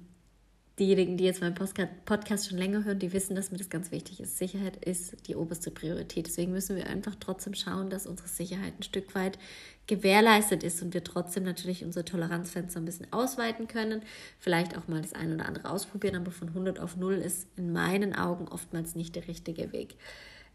diejenigen, 0.79 1.17
die 1.17 1.25
jetzt 1.25 1.43
meinen 1.43 1.55
Podcast 1.55 2.49
schon 2.49 2.57
länger 2.57 2.85
hören, 2.85 2.99
die 2.99 3.13
wissen, 3.13 3.37
dass 3.37 3.51
mir 3.51 3.59
das 3.59 3.69
ganz 3.69 3.91
wichtig 3.91 4.21
ist. 4.21 4.39
Sicherheit 4.39 4.83
ist 4.85 5.29
die 5.29 5.37
oberste 5.37 5.71
Priorität. 5.71 6.27
Deswegen 6.27 6.53
müssen 6.53 6.77
wir 6.77 6.87
einfach 6.87 7.15
trotzdem 7.21 7.55
schauen, 7.55 7.91
dass 7.91 8.07
unsere 8.07 8.29
Sicherheit 8.29 8.73
ein 8.79 8.83
Stück 8.83 9.15
weit 9.15 9.39
gewährleistet 9.87 10.63
ist 10.63 10.81
und 10.83 10.95
wir 10.95 11.05
trotzdem 11.05 11.45
natürlich 11.45 11.85
unser 11.85 12.05
Toleranzfenster 12.05 12.81
ein 12.81 12.87
bisschen 12.87 13.13
ausweiten 13.13 13.69
können. 13.69 14.03
Vielleicht 14.39 14.77
auch 14.79 14.89
mal 14.89 15.03
das 15.03 15.13
eine 15.13 15.35
oder 15.35 15.47
andere 15.47 15.69
ausprobieren, 15.69 16.17
aber 16.17 16.31
von 16.31 16.49
100 16.49 16.81
auf 16.81 16.97
0 16.97 17.15
ist 17.15 17.49
in 17.57 17.73
meinen 17.73 18.15
Augen 18.15 18.49
oftmals 18.49 18.95
nicht 18.95 19.15
der 19.15 19.29
richtige 19.29 19.73
Weg. 19.73 19.97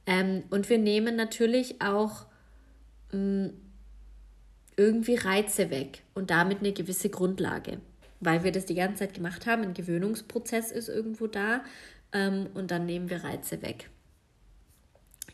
Ähm, 0.07 0.43
und 0.49 0.69
wir 0.69 0.79
nehmen 0.79 1.15
natürlich 1.15 1.81
auch 1.81 2.25
mm, 3.11 3.47
irgendwie 4.77 5.15
Reize 5.15 5.69
weg 5.69 6.01
und 6.15 6.31
damit 6.31 6.59
eine 6.59 6.73
gewisse 6.73 7.09
Grundlage 7.09 7.79
weil 8.19 8.43
wir 8.43 8.51
das 8.51 8.65
die 8.65 8.75
ganze 8.75 8.99
Zeit 8.99 9.13
gemacht 9.13 9.45
haben. 9.45 9.63
Ein 9.63 9.73
Gewöhnungsprozess 9.73 10.71
ist 10.71 10.89
irgendwo 10.89 11.27
da 11.27 11.63
ähm, 12.13 12.47
und 12.53 12.71
dann 12.71 12.85
nehmen 12.85 13.09
wir 13.09 13.23
Reize 13.23 13.61
weg. 13.61 13.89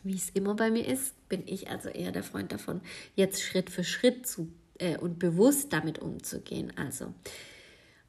wie 0.02 0.16
es 0.16 0.30
immer 0.30 0.54
bei 0.54 0.70
mir 0.70 0.86
ist, 0.86 1.14
bin 1.28 1.42
ich 1.46 1.70
also 1.70 1.88
eher 1.88 2.12
der 2.12 2.22
Freund 2.22 2.52
davon, 2.52 2.82
jetzt 3.14 3.42
Schritt 3.42 3.70
für 3.70 3.84
Schritt 3.84 4.26
zu 4.26 4.52
äh, 4.78 4.98
und 4.98 5.18
bewusst 5.18 5.72
damit 5.72 5.98
umzugehen. 5.98 6.72
Also 6.76 7.14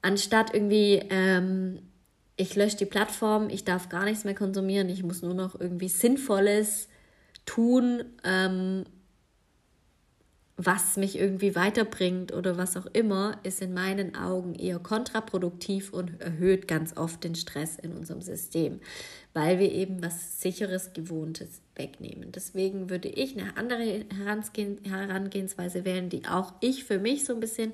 anstatt 0.02 0.54
irgendwie, 0.54 1.04
ähm, 1.10 1.80
ich 2.36 2.56
lösche 2.56 2.78
die 2.78 2.86
Plattform, 2.86 3.50
ich 3.50 3.64
darf 3.64 3.88
gar 3.90 4.06
nichts 4.06 4.26
mehr 4.26 4.36
konsumieren, 4.36 4.90
ich 4.90 5.04
muss 5.04 5.22
nur 5.22 5.34
noch 5.34 5.60
irgendwie 5.60 5.88
Sinnvolles 5.88 6.90
tun, 7.46 8.04
ähm, 8.24 8.86
was 10.58 10.96
mich 10.96 11.18
irgendwie 11.18 11.54
weiterbringt 11.54 12.34
oder 12.34 12.58
was 12.58 12.78
auch 12.78 12.86
immer, 12.88 13.38
ist 13.44 13.62
in 13.62 13.74
meinen 13.74 14.16
Augen 14.16 14.56
eher 14.56 14.80
kontraproduktiv 14.80 15.92
und 15.92 16.22
erhöht 16.22 16.68
ganz 16.68 16.96
oft 16.96 17.26
den 17.26 17.36
Stress 17.36 17.78
in 17.78 17.92
unserem 17.92 18.22
System, 18.22 18.80
weil 19.34 19.60
wir 19.60 19.70
eben 19.72 20.02
was 20.02 20.42
sicheres, 20.42 20.94
gewohntes 20.94 21.62
wegnehmen. 21.76 22.32
Deswegen 22.32 22.90
würde 22.90 23.10
ich 23.10 23.38
eine 23.38 23.58
andere 23.58 24.06
Herangehensweise 24.18 25.84
wählen, 25.84 26.08
die 26.08 26.26
auch 26.26 26.54
ich 26.62 26.86
für 26.86 27.00
mich 27.00 27.26
so 27.26 27.34
ein 27.34 27.42
bisschen 27.42 27.74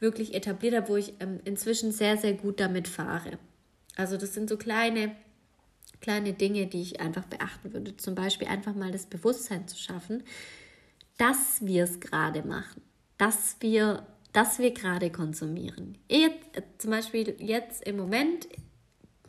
wirklich 0.00 0.34
etabliert 0.34 0.74
habe, 0.74 0.88
wo 0.88 0.96
ich 0.96 1.14
ähm, 1.20 1.38
inzwischen 1.44 1.92
sehr, 1.92 2.16
sehr 2.16 2.34
gut 2.34 2.58
damit 2.58 2.88
fahre. 2.88 3.38
Also 3.94 4.16
das 4.16 4.34
sind 4.34 4.48
so 4.48 4.56
kleine, 4.56 5.14
kleine 6.00 6.32
Dinge, 6.32 6.66
die 6.66 6.82
ich 6.82 7.00
einfach 7.00 7.24
beachten 7.24 7.72
würde. 7.72 7.96
Zum 7.96 8.16
Beispiel 8.16 8.48
einfach 8.48 8.74
mal 8.74 8.90
das 8.90 9.06
Bewusstsein 9.06 9.68
zu 9.68 9.78
schaffen, 9.78 10.24
dass 11.16 11.64
wir 11.64 11.84
es 11.84 12.00
gerade 12.00 12.42
machen, 12.42 12.82
dass 13.18 13.56
wir, 13.60 14.06
dass 14.32 14.58
wir 14.58 14.72
gerade 14.72 15.10
konsumieren. 15.10 15.96
Jetzt, 16.08 16.38
zum 16.78 16.90
Beispiel 16.90 17.36
jetzt 17.38 17.84
im 17.84 17.96
Moment 17.96 18.48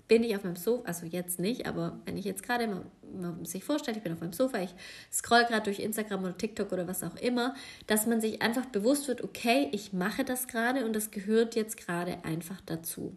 bin 0.07 0.23
ich 0.23 0.35
auf 0.35 0.43
meinem 0.43 0.55
Sofa, 0.55 0.87
also 0.87 1.05
jetzt 1.05 1.39
nicht, 1.39 1.65
aber 1.65 1.99
wenn 2.05 2.17
ich 2.17 2.25
jetzt 2.25 2.43
gerade 2.43 2.67
mal, 2.67 2.85
mal 3.13 3.45
sich 3.45 3.63
vorstellt, 3.63 3.97
ich 3.97 4.03
bin 4.03 4.13
auf 4.13 4.21
meinem 4.21 4.33
Sofa, 4.33 4.61
ich 4.61 4.73
scroll 5.11 5.43
gerade 5.45 5.63
durch 5.63 5.79
Instagram 5.79 6.23
oder 6.23 6.37
TikTok 6.37 6.71
oder 6.71 6.87
was 6.87 7.03
auch 7.03 7.15
immer, 7.17 7.55
dass 7.87 8.05
man 8.05 8.21
sich 8.21 8.41
einfach 8.41 8.65
bewusst 8.67 9.07
wird, 9.07 9.23
okay, 9.23 9.69
ich 9.71 9.93
mache 9.93 10.23
das 10.23 10.47
gerade 10.47 10.85
und 10.85 10.95
das 10.95 11.11
gehört 11.11 11.55
jetzt 11.55 11.77
gerade 11.77 12.23
einfach 12.23 12.61
dazu. 12.65 13.15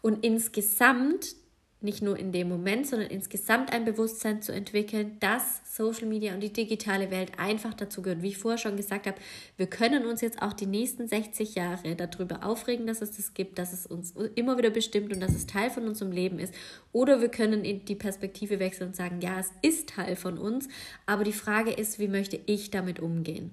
Und 0.00 0.24
insgesamt 0.24 1.36
nicht 1.82 2.02
nur 2.02 2.18
in 2.18 2.30
dem 2.30 2.48
Moment, 2.48 2.86
sondern 2.86 3.08
insgesamt 3.08 3.72
ein 3.72 3.86
Bewusstsein 3.86 4.42
zu 4.42 4.52
entwickeln, 4.52 5.16
dass 5.20 5.60
Social 5.64 6.06
Media 6.06 6.34
und 6.34 6.40
die 6.40 6.52
digitale 6.52 7.10
Welt 7.10 7.32
einfach 7.38 7.72
dazu 7.72 8.02
gehört. 8.02 8.22
Wie 8.22 8.28
ich 8.28 8.38
vorher 8.38 8.58
schon 8.58 8.76
gesagt 8.76 9.06
habe, 9.06 9.16
wir 9.56 9.66
können 9.66 10.04
uns 10.04 10.20
jetzt 10.20 10.42
auch 10.42 10.52
die 10.52 10.66
nächsten 10.66 11.08
60 11.08 11.54
Jahre 11.54 11.96
darüber 11.96 12.44
aufregen, 12.44 12.86
dass 12.86 13.00
es 13.00 13.16
das 13.16 13.32
gibt, 13.32 13.58
dass 13.58 13.72
es 13.72 13.86
uns 13.86 14.14
immer 14.34 14.58
wieder 14.58 14.70
bestimmt 14.70 15.12
und 15.12 15.20
dass 15.20 15.34
es 15.34 15.46
Teil 15.46 15.70
von 15.70 15.88
unserem 15.88 16.12
Leben 16.12 16.38
ist. 16.38 16.52
Oder 16.92 17.22
wir 17.22 17.30
können 17.30 17.64
in 17.64 17.84
die 17.86 17.94
Perspektive 17.94 18.58
wechseln 18.58 18.88
und 18.88 18.96
sagen, 18.96 19.20
ja, 19.22 19.38
es 19.40 19.50
ist 19.62 19.88
Teil 19.88 20.16
von 20.16 20.36
uns, 20.36 20.68
aber 21.06 21.24
die 21.24 21.32
Frage 21.32 21.70
ist, 21.70 21.98
wie 21.98 22.08
möchte 22.08 22.38
ich 22.44 22.70
damit 22.70 23.00
umgehen? 23.00 23.52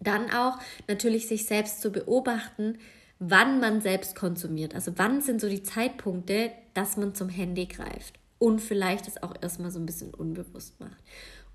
Dann 0.00 0.30
auch 0.30 0.58
natürlich 0.88 1.28
sich 1.28 1.46
selbst 1.46 1.80
zu 1.80 1.90
beobachten, 1.90 2.78
wann 3.18 3.60
man 3.60 3.80
selbst 3.80 4.14
konsumiert. 4.14 4.74
Also 4.74 4.92
wann 4.96 5.22
sind 5.22 5.40
so 5.40 5.48
die 5.48 5.62
Zeitpunkte, 5.62 6.50
dass 6.76 6.96
man 6.96 7.14
zum 7.14 7.28
Handy 7.28 7.66
greift 7.66 8.18
und 8.38 8.60
vielleicht 8.60 9.08
es 9.08 9.22
auch 9.22 9.34
erstmal 9.40 9.70
so 9.70 9.78
ein 9.78 9.86
bisschen 9.86 10.12
unbewusst 10.12 10.78
macht. 10.80 11.02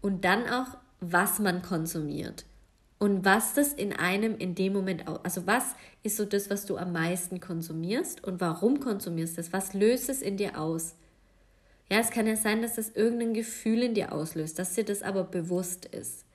Und 0.01 0.25
dann 0.25 0.47
auch, 0.47 0.77
was 0.99 1.39
man 1.39 1.61
konsumiert 1.61 2.45
und 2.97 3.23
was 3.25 3.53
das 3.53 3.73
in 3.73 3.93
einem 3.93 4.37
in 4.37 4.55
dem 4.55 4.73
Moment 4.73 5.07
auch, 5.07 5.23
also 5.23 5.45
was 5.45 5.63
ist 6.03 6.17
so 6.17 6.25
das, 6.25 6.49
was 6.49 6.65
du 6.65 6.77
am 6.77 6.91
meisten 6.91 7.39
konsumierst 7.39 8.23
und 8.23 8.41
warum 8.41 8.79
konsumierst 8.79 9.37
du 9.37 9.41
es? 9.41 9.53
Was 9.53 9.73
löst 9.73 10.09
es 10.09 10.21
in 10.21 10.37
dir 10.37 10.59
aus? 10.59 10.95
Ja, 11.89 11.99
es 11.99 12.09
kann 12.09 12.25
ja 12.25 12.35
sein, 12.35 12.61
dass 12.61 12.75
das 12.75 12.89
irgendein 12.91 13.33
Gefühl 13.33 13.83
in 13.83 13.93
dir 13.93 14.13
auslöst, 14.13 14.57
dass 14.57 14.73
dir 14.73 14.85
das 14.85 15.01
aber 15.01 15.23
bewusst 15.23 15.85
ist. 15.85 16.25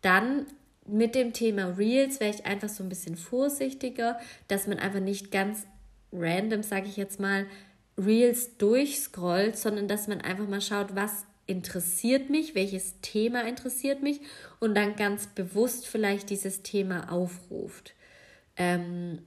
Dann 0.00 0.46
mit 0.86 1.14
dem 1.14 1.32
Thema 1.32 1.78
Reels 1.78 2.20
wäre 2.20 2.34
ich 2.34 2.44
einfach 2.44 2.68
so 2.68 2.82
ein 2.82 2.88
bisschen 2.88 3.16
vorsichtiger, 3.16 4.18
dass 4.48 4.66
man 4.66 4.78
einfach 4.78 5.00
nicht 5.00 5.30
ganz 5.30 5.66
random, 6.12 6.62
sage 6.62 6.88
ich 6.88 6.96
jetzt 6.96 7.20
mal, 7.20 7.46
Reels 7.98 8.56
durchscrollt, 8.56 9.56
sondern 9.56 9.88
dass 9.88 10.08
man 10.08 10.20
einfach 10.20 10.48
mal 10.48 10.60
schaut, 10.60 10.94
was 10.94 11.26
interessiert 11.46 12.30
mich, 12.30 12.54
welches 12.54 13.00
Thema 13.00 13.46
interessiert 13.46 14.02
mich 14.02 14.20
und 14.60 14.74
dann 14.74 14.96
ganz 14.96 15.26
bewusst 15.26 15.86
vielleicht 15.86 16.30
dieses 16.30 16.62
Thema 16.62 17.12
aufruft. 17.12 17.94
Ähm, 18.56 19.18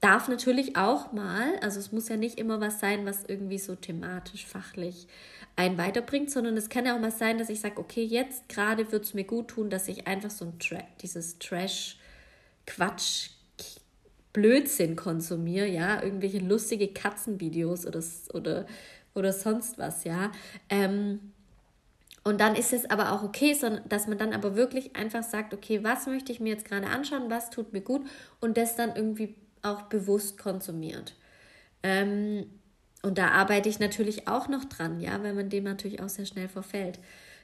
darf 0.00 0.28
natürlich 0.28 0.76
auch 0.76 1.12
mal, 1.12 1.56
also 1.60 1.78
es 1.78 1.92
muss 1.92 2.08
ja 2.08 2.16
nicht 2.16 2.38
immer 2.38 2.60
was 2.60 2.80
sein, 2.80 3.06
was 3.06 3.24
irgendwie 3.24 3.58
so 3.58 3.76
thematisch, 3.76 4.46
fachlich 4.46 5.06
einen 5.54 5.78
weiterbringt, 5.78 6.30
sondern 6.30 6.56
es 6.56 6.68
kann 6.68 6.86
ja 6.86 6.96
auch 6.96 7.00
mal 7.00 7.12
sein, 7.12 7.38
dass 7.38 7.50
ich 7.50 7.60
sage, 7.60 7.78
okay, 7.78 8.02
jetzt 8.02 8.48
gerade 8.48 8.90
würde 8.90 9.04
es 9.04 9.14
mir 9.14 9.24
gut 9.24 9.48
tun, 9.48 9.70
dass 9.70 9.88
ich 9.88 10.06
einfach 10.06 10.30
so 10.30 10.46
ein 10.46 10.58
Tra 10.58 10.82
dieses 11.02 11.38
Trash-Quatsch 11.38 13.30
Blödsinn 14.32 14.96
konsumiere, 14.96 15.66
ja, 15.66 16.02
irgendwelche 16.02 16.38
lustige 16.38 16.88
Katzenvideos 16.88 17.86
oder, 17.86 18.02
oder, 18.32 18.66
oder 19.14 19.32
sonst 19.32 19.78
was, 19.78 20.04
ja. 20.04 20.32
Ähm, 20.68 21.32
und 22.24 22.40
dann 22.40 22.54
ist 22.54 22.72
es 22.72 22.88
aber 22.88 23.12
auch 23.12 23.24
okay, 23.24 23.56
dass 23.88 24.06
man 24.06 24.16
dann 24.18 24.32
aber 24.32 24.54
wirklich 24.54 24.94
einfach 24.94 25.24
sagt, 25.24 25.52
okay, 25.54 25.82
was 25.82 26.06
möchte 26.06 26.30
ich 26.30 26.38
mir 26.40 26.50
jetzt 26.50 26.64
gerade 26.64 26.86
anschauen, 26.86 27.30
was 27.30 27.50
tut 27.50 27.72
mir 27.72 27.80
gut 27.80 28.06
und 28.40 28.56
das 28.56 28.76
dann 28.76 28.94
irgendwie 28.94 29.34
auch 29.62 29.82
bewusst 29.82 30.38
konsumiert. 30.38 31.14
Ähm, 31.82 32.46
und 33.02 33.18
da 33.18 33.28
arbeite 33.28 33.68
ich 33.68 33.80
natürlich 33.80 34.28
auch 34.28 34.48
noch 34.48 34.64
dran, 34.64 35.00
ja, 35.00 35.20
weil 35.24 35.34
man 35.34 35.48
dem 35.50 35.64
natürlich 35.64 36.00
auch 36.00 36.08
sehr 36.08 36.26
schnell 36.26 36.48
verfällt. 36.48 37.00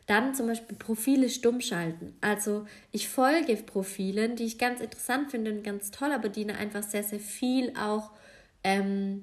Dann 0.09 0.35
zum 0.35 0.47
Beispiel 0.47 0.75
Profile 0.77 1.29
stumm 1.29 1.61
schalten. 1.61 2.17
Also 2.23 2.67
ich 2.93 3.11
folge 3.11 3.55
Profilen, 3.57 4.37
die 4.37 4.45
ich 4.45 4.59
ganz 4.59 4.81
interessant 4.81 5.31
finde 5.31 5.53
und 5.53 5.63
ganz 5.63 5.91
toll, 5.91 6.13
aber 6.13 6.31
die 6.31 6.49
einfach 6.51 6.83
sehr, 6.83 7.05
sehr 7.05 7.21
viel 7.21 7.75
auch 7.77 8.11
ähm, 8.65 9.23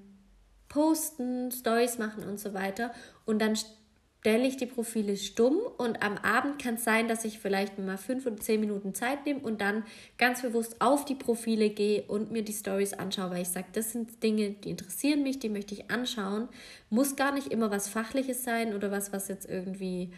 posten, 0.70 1.52
Stories 1.52 1.98
machen 1.98 2.24
und 2.24 2.40
so 2.40 2.54
weiter. 2.54 2.94
Und 3.26 3.42
dann 3.42 3.56
stelle 3.56 4.46
ich 4.46 4.58
die 4.58 4.68
Profile 4.68 5.18
stumm 5.18 5.58
und 5.78 6.04
am 6.04 6.20
Abend 6.20 6.62
kann 6.62 6.76
es 6.76 6.84
sein, 6.84 7.08
dass 7.08 7.26
ich 7.26 7.40
vielleicht 7.40 7.80
mal 7.80 7.98
fünf 7.98 8.28
oder 8.28 8.38
zehn 8.38 8.60
Minuten 8.60 8.94
Zeit 8.94 9.26
nehme 9.26 9.40
und 9.40 9.62
dann 9.62 9.86
ganz 10.20 10.44
bewusst 10.44 10.82
auf 10.82 11.04
die 11.04 11.16
Profile 11.16 11.72
gehe 11.72 12.04
und 12.04 12.32
mir 12.32 12.44
die 12.44 12.54
Stories 12.54 12.94
anschaue, 12.94 13.32
weil 13.32 13.42
ich 13.42 13.50
sage, 13.50 13.68
das 13.74 13.92
sind 13.92 14.22
Dinge, 14.22 14.52
die 14.52 14.70
interessieren 14.70 15.24
mich, 15.24 15.40
die 15.40 15.50
möchte 15.50 15.74
ich 15.74 15.90
anschauen. 15.90 16.48
Muss 16.92 17.16
gar 17.16 17.34
nicht 17.34 17.48
immer 17.48 17.72
was 17.72 17.90
Fachliches 17.90 18.44
sein 18.44 18.76
oder 18.76 18.92
was, 18.92 19.12
was 19.12 19.28
jetzt 19.28 19.50
irgendwie 19.50 20.12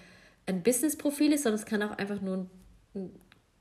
ein 0.48 0.64
Business-Profil 0.64 1.34
ist, 1.34 1.44
sondern 1.44 1.60
es 1.60 1.66
kann 1.66 1.84
auch 1.84 1.98
einfach 1.98 2.22
nur 2.22 2.48
ein 2.96 3.12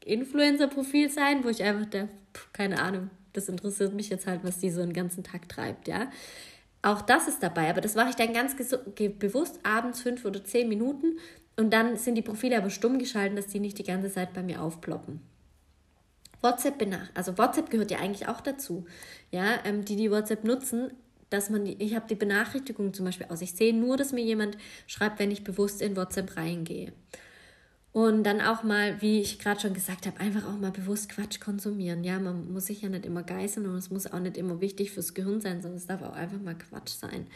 Influencer-Profil 0.04 1.10
sein, 1.10 1.44
wo 1.44 1.48
ich 1.48 1.62
einfach 1.62 1.86
der, 1.86 2.08
keine 2.52 2.80
Ahnung, 2.80 3.10
das 3.32 3.48
interessiert 3.48 3.92
mich 3.92 4.08
jetzt 4.08 4.26
halt, 4.26 4.44
was 4.44 4.58
die 4.58 4.70
so 4.70 4.80
einen 4.80 4.92
ganzen 4.92 5.22
Tag 5.22 5.48
treibt, 5.48 5.88
ja. 5.88 6.10
Auch 6.82 7.02
das 7.02 7.26
ist 7.26 7.42
dabei, 7.42 7.68
aber 7.68 7.80
das 7.80 7.96
mache 7.96 8.10
ich 8.10 8.16
dann 8.16 8.32
ganz 8.32 8.54
bewusst 8.54 9.58
abends 9.64 10.00
fünf 10.00 10.24
oder 10.24 10.44
zehn 10.44 10.68
Minuten 10.68 11.18
und 11.56 11.72
dann 11.72 11.96
sind 11.96 12.14
die 12.14 12.22
Profile 12.22 12.58
aber 12.58 12.70
stumm 12.70 12.98
geschalten, 12.98 13.36
dass 13.36 13.48
die 13.48 13.60
nicht 13.60 13.78
die 13.78 13.84
ganze 13.84 14.10
Zeit 14.10 14.32
bei 14.32 14.42
mir 14.42 14.62
aufploppen. 14.62 15.20
WhatsApp 16.42 16.78
benach, 16.78 17.08
also 17.14 17.36
WhatsApp 17.38 17.70
gehört 17.70 17.90
ja 17.90 17.98
eigentlich 17.98 18.28
auch 18.28 18.40
dazu. 18.40 18.86
Ja, 19.32 19.58
ähm, 19.64 19.84
die 19.84 19.96
die 19.96 20.10
WhatsApp 20.10 20.44
nutzen, 20.44 20.92
dass 21.30 21.50
man, 21.50 21.66
ich 21.66 21.94
habe 21.94 22.06
die 22.08 22.14
Benachrichtigung 22.14 22.94
zum 22.94 23.04
Beispiel 23.04 23.26
aus. 23.28 23.42
Ich 23.42 23.52
sehe 23.52 23.74
nur, 23.74 23.96
dass 23.96 24.12
mir 24.12 24.24
jemand 24.24 24.56
schreibt, 24.86 25.18
wenn 25.18 25.30
ich 25.30 25.44
bewusst 25.44 25.82
in 25.82 25.96
WhatsApp 25.96 26.36
reingehe. 26.36 26.92
Und 27.92 28.24
dann 28.24 28.42
auch 28.42 28.62
mal, 28.62 29.00
wie 29.00 29.22
ich 29.22 29.38
gerade 29.38 29.58
schon 29.58 29.72
gesagt 29.72 30.06
habe, 30.06 30.20
einfach 30.20 30.46
auch 30.46 30.58
mal 30.58 30.70
bewusst 30.70 31.08
Quatsch 31.08 31.40
konsumieren. 31.40 32.04
Ja, 32.04 32.18
man 32.18 32.52
muss 32.52 32.66
sich 32.66 32.82
ja 32.82 32.90
nicht 32.90 33.06
immer 33.06 33.22
geißeln 33.22 33.66
und 33.66 33.76
es 33.76 33.90
muss 33.90 34.06
auch 34.06 34.20
nicht 34.20 34.36
immer 34.36 34.60
wichtig 34.60 34.92
fürs 34.92 35.14
Gehirn 35.14 35.40
sein, 35.40 35.62
sondern 35.62 35.78
es 35.78 35.86
darf 35.86 36.02
auch 36.02 36.12
einfach 36.12 36.38
mal 36.38 36.56
Quatsch 36.56 36.90
sein. 36.90 37.26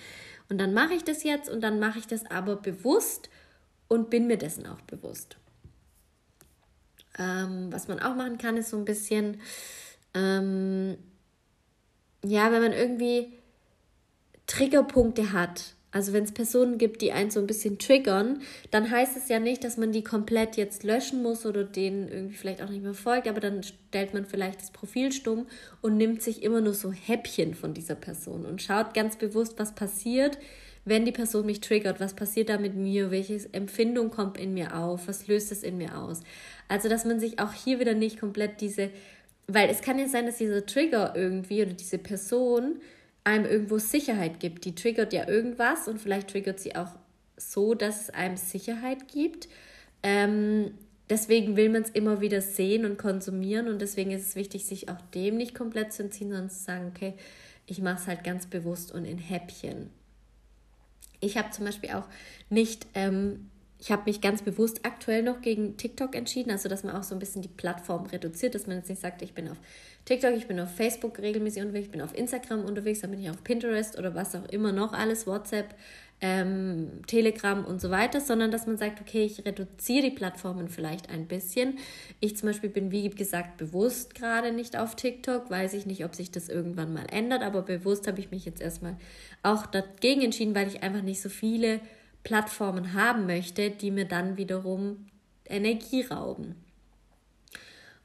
Und 0.51 0.59
dann 0.59 0.75
mache 0.75 0.93
ich 0.93 1.03
das 1.03 1.23
jetzt 1.23 1.49
und 1.49 1.63
dann 1.63 1.81
mache 1.81 1.99
ich 1.99 2.07
das 2.07 2.31
aber 2.31 2.57
bewusst 2.57 3.31
und 3.89 4.11
bin 4.11 4.27
mir 4.27 4.37
dessen 4.37 4.67
auch 4.67 4.83
bewusst. 4.83 5.39
Ähm, 7.19 7.73
was 7.73 7.89
man 7.89 7.99
auch 7.99 8.15
machen 8.15 8.37
kann, 8.37 8.59
ist 8.59 8.69
so 8.69 8.77
ein 8.77 8.85
bisschen, 8.85 9.41
ähm, 10.13 10.99
ja, 12.23 12.53
wenn 12.53 12.61
man 12.61 12.73
irgendwie 12.73 13.33
Triggerpunkte 14.51 15.33
hat, 15.33 15.75
also 15.93 16.13
wenn 16.13 16.25
es 16.25 16.33
Personen 16.33 16.77
gibt, 16.77 17.03
die 17.03 17.13
einen 17.13 17.31
so 17.31 17.39
ein 17.39 17.47
bisschen 17.47 17.79
triggern, 17.79 18.41
dann 18.73 18.91
heißt 18.91 19.17
es 19.17 19.29
ja 19.29 19.39
nicht, 19.39 19.63
dass 19.63 19.77
man 19.77 19.93
die 19.93 20.03
komplett 20.03 20.57
jetzt 20.57 20.83
löschen 20.83 21.23
muss 21.23 21.47
oder 21.47 21.63
denen 21.63 22.09
irgendwie 22.09 22.35
vielleicht 22.35 22.61
auch 22.61 22.69
nicht 22.69 22.83
mehr 22.83 22.95
folgt, 22.95 23.29
aber 23.29 23.39
dann 23.39 23.63
stellt 23.63 24.13
man 24.13 24.27
vielleicht 24.27 24.61
das 24.61 24.73
Profil 24.73 25.13
stumm 25.13 25.47
und 25.83 25.97
nimmt 25.97 26.21
sich 26.21 26.43
immer 26.43 26.61
nur 26.61 26.75
so 26.75 26.91
Häppchen 26.91 27.55
von 27.55 27.75
dieser 27.75 27.95
Person 27.95 28.45
und 28.45 28.61
schaut 28.61 28.93
ganz 28.93 29.17
bewusst, 29.17 29.55
was 29.59 29.73
passiert, 29.77 30.37
wenn 30.85 31.05
die 31.05 31.13
Person 31.13 31.47
mich 31.47 31.61
triggert, 31.61 32.01
was 32.01 32.15
passiert 32.15 32.49
da 32.49 32.59
mit 32.59 32.75
mir, 32.75 33.13
welche 33.13 33.39
Empfindung 33.53 34.11
kommt 34.11 34.37
in 34.37 34.53
mir 34.53 34.77
auf, 34.77 35.07
was 35.07 35.29
löst 35.29 35.53
es 35.53 35.63
in 35.63 35.79
mir 35.79 35.97
aus. 35.97 36.23
Also 36.67 36.89
dass 36.89 37.05
man 37.05 37.21
sich 37.21 37.39
auch 37.39 37.53
hier 37.53 37.79
wieder 37.79 37.95
nicht 37.95 38.19
komplett 38.19 38.61
diese, 38.61 38.91
weil 39.47 39.71
es 39.71 39.81
kann 39.81 40.01
ja 40.01 40.09
sein, 40.09 40.27
dass 40.27 40.39
dieser 40.39 40.67
Trigger 40.67 41.15
irgendwie 41.15 41.63
oder 41.63 41.73
diese 41.73 41.99
Person 41.99 42.81
einem 43.31 43.47
irgendwo 43.47 43.79
Sicherheit 43.79 44.41
gibt. 44.41 44.65
Die 44.65 44.75
triggert 44.75 45.13
ja 45.13 45.29
irgendwas 45.29 45.89
und 45.89 46.01
vielleicht 46.01 46.31
triggert 46.31 46.61
sie 46.61 46.77
auch 46.77 46.91
so, 47.37 47.75
dass 47.75 48.03
es 48.03 48.11
einem 48.11 48.37
Sicherheit 48.37 49.09
gibt. 49.09 49.49
Ähm, 50.03 50.73
deswegen 51.09 51.57
will 51.57 51.69
man 51.69 51.83
es 51.83 51.91
immer 51.91 52.21
wieder 52.21 52.41
sehen 52.41 52.85
und 52.85 52.99
konsumieren 52.99 53.69
und 53.69 53.81
deswegen 53.81 54.11
ist 54.11 54.29
es 54.29 54.37
wichtig, 54.37 54.67
sich 54.67 54.89
auch 54.89 55.01
dem 55.15 55.37
nicht 55.37 55.55
komplett 55.55 55.93
zu 55.93 56.03
entziehen, 56.03 56.31
sondern 56.31 56.51
zu 56.51 56.63
sagen, 56.63 56.93
okay, 56.95 57.15
ich 57.67 57.81
mache 57.81 58.01
es 58.01 58.07
halt 58.07 58.25
ganz 58.25 58.47
bewusst 58.47 58.93
und 58.93 59.05
in 59.05 59.19
Häppchen. 59.19 59.91
Ich 61.21 61.37
habe 61.37 61.51
zum 61.51 61.67
Beispiel 61.67 61.91
auch 61.91 62.09
nicht 62.49 62.87
ähm, 62.95 63.51
ich 63.81 63.91
habe 63.91 64.03
mich 64.05 64.21
ganz 64.21 64.43
bewusst 64.43 64.81
aktuell 64.85 65.23
noch 65.23 65.41
gegen 65.41 65.77
TikTok 65.79 66.15
entschieden, 66.15 66.51
also 66.51 66.69
dass 66.69 66.85
man 66.85 66.95
auch 66.95 67.03
so 67.03 67.15
ein 67.15 67.19
bisschen 67.19 67.41
die 67.41 67.49
Plattform 67.49 68.05
reduziert, 68.07 68.55
dass 68.55 68.67
man 68.67 68.77
jetzt 68.77 68.91
nicht 68.91 69.01
sagt, 69.01 69.23
ich 69.23 69.33
bin 69.33 69.49
auf 69.49 69.57
TikTok, 70.05 70.35
ich 70.35 70.47
bin 70.47 70.59
auf 70.59 70.75
Facebook 70.75 71.19
regelmäßig 71.19 71.63
unterwegs, 71.63 71.87
ich 71.87 71.93
bin 71.93 72.01
auf 72.01 72.17
Instagram 72.17 72.65
unterwegs, 72.65 73.01
dann 73.01 73.11
bin 73.11 73.21
ich 73.21 73.31
auf 73.31 73.45
Pinterest 73.45 73.99
oder 73.99 74.15
was 74.15 74.35
auch 74.35 74.49
immer 74.49 74.73
noch 74.73 74.93
alles, 74.93 75.27
WhatsApp, 75.27 75.75
ähm, 76.21 77.03
Telegram 77.07 77.65
und 77.65 77.81
so 77.81 77.91
weiter, 77.91 78.21
sondern 78.21 78.51
dass 78.51 78.67
man 78.67 78.77
sagt, 78.77 79.01
okay, 79.01 79.25
ich 79.25 79.45
reduziere 79.45 80.11
die 80.11 80.15
Plattformen 80.15 80.69
vielleicht 80.69 81.09
ein 81.09 81.27
bisschen. 81.27 81.79
Ich 82.21 82.37
zum 82.37 82.49
Beispiel 82.49 82.71
bin, 82.71 82.91
wie 82.91 83.09
gesagt, 83.09 83.57
bewusst 83.57 84.15
gerade 84.15 84.53
nicht 84.53 84.79
auf 84.79 84.97
TikTok, 84.97 85.51
weiß 85.51 85.75
ich 85.75 85.87
nicht, 85.87 86.05
ob 86.05 86.15
sich 86.15 86.31
das 86.31 86.49
irgendwann 86.49 86.93
mal 86.93 87.07
ändert, 87.11 87.43
aber 87.43 87.63
bewusst 87.63 88.07
habe 88.07 88.21
ich 88.21 88.31
mich 88.31 88.45
jetzt 88.45 88.61
erstmal 88.61 88.97
auch 89.43 89.67
dagegen 89.67 90.23
entschieden, 90.23 90.55
weil 90.55 90.69
ich 90.69 90.83
einfach 90.83 91.03
nicht 91.03 91.23
so 91.23 91.29
viele 91.29 91.81
Plattformen 92.23 92.93
haben 92.93 93.27
möchte, 93.27 93.71
die 93.71 93.91
mir 93.91 94.05
dann 94.05 94.37
wiederum 94.37 95.07
Energie 95.47 96.03
rauben. 96.03 96.55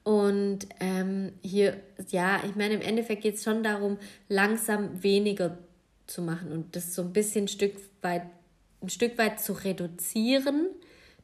Und 0.05 0.67
ähm, 0.79 1.31
hier, 1.41 1.81
ja, 2.09 2.39
ich 2.45 2.55
meine, 2.55 2.75
im 2.75 2.81
Endeffekt 2.81 3.23
geht 3.23 3.35
es 3.35 3.43
schon 3.43 3.63
darum, 3.63 3.97
langsam 4.29 5.01
weniger 5.01 5.57
zu 6.05 6.21
machen 6.21 6.51
und 6.51 6.75
das 6.75 6.93
so 6.93 7.01
ein 7.01 7.11
bisschen 7.11 7.47
Stück 7.47 7.73
weit, 8.03 8.21
ein 8.83 8.89
Stück 8.89 9.17
weit 9.17 9.39
zu 9.39 9.53
reduzieren, 9.53 10.67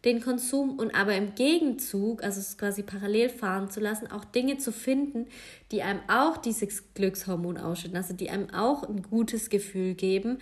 den 0.03 0.19
Konsum. 0.19 0.79
Und 0.79 0.95
aber 0.95 1.15
im 1.15 1.35
Gegenzug, 1.35 2.23
also 2.23 2.39
es 2.39 2.57
quasi 2.57 2.81
parallel 2.81 3.29
fahren 3.29 3.69
zu 3.69 3.79
lassen, 3.79 4.09
auch 4.09 4.25
Dinge 4.25 4.57
zu 4.57 4.71
finden, 4.71 5.27
die 5.71 5.83
einem 5.83 5.99
auch 6.07 6.37
dieses 6.37 6.95
Glückshormon 6.95 7.59
ausschütten, 7.59 7.97
also 7.97 8.15
die 8.15 8.31
einem 8.31 8.49
auch 8.49 8.81
ein 8.81 9.03
gutes 9.03 9.51
Gefühl 9.51 9.93
geben, 9.93 10.39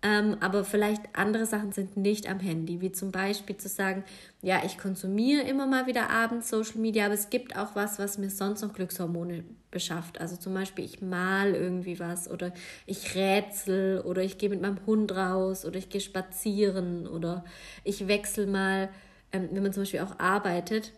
ähm, 0.00 0.36
aber 0.40 0.64
vielleicht 0.64 1.02
andere 1.14 1.44
Sachen 1.44 1.72
sind 1.72 1.96
nicht 1.96 2.30
am 2.30 2.38
Handy, 2.38 2.80
wie 2.80 2.92
zum 2.92 3.10
Beispiel 3.10 3.56
zu 3.56 3.68
sagen, 3.68 4.04
ja, 4.42 4.62
ich 4.64 4.78
konsumiere 4.78 5.42
immer 5.42 5.66
mal 5.66 5.88
wieder 5.88 6.08
abends 6.08 6.50
Social 6.50 6.78
Media, 6.78 7.06
aber 7.06 7.14
es 7.14 7.30
gibt 7.30 7.56
auch 7.56 7.74
was, 7.74 7.98
was 7.98 8.16
mir 8.16 8.30
sonst 8.30 8.62
noch 8.62 8.74
Glückshormone 8.74 9.42
beschafft. 9.72 10.20
Also 10.20 10.36
zum 10.36 10.54
Beispiel, 10.54 10.84
ich 10.84 11.02
mal 11.02 11.52
irgendwie 11.52 11.98
was 11.98 12.30
oder 12.30 12.52
ich 12.86 13.16
rätsel 13.16 14.00
oder 14.02 14.22
ich 14.22 14.38
gehe 14.38 14.48
mit 14.48 14.62
meinem 14.62 14.86
Hund 14.86 15.10
raus 15.16 15.64
oder 15.64 15.76
ich 15.76 15.88
gehe 15.88 16.00
spazieren 16.00 17.08
oder 17.08 17.44
ich 17.82 18.06
wechsle 18.06 18.46
mal, 18.46 18.90
ähm, 19.32 19.48
wenn 19.50 19.64
man 19.64 19.72
zum 19.72 19.82
Beispiel 19.82 20.00
auch 20.00 20.20
arbeitet, 20.20 20.92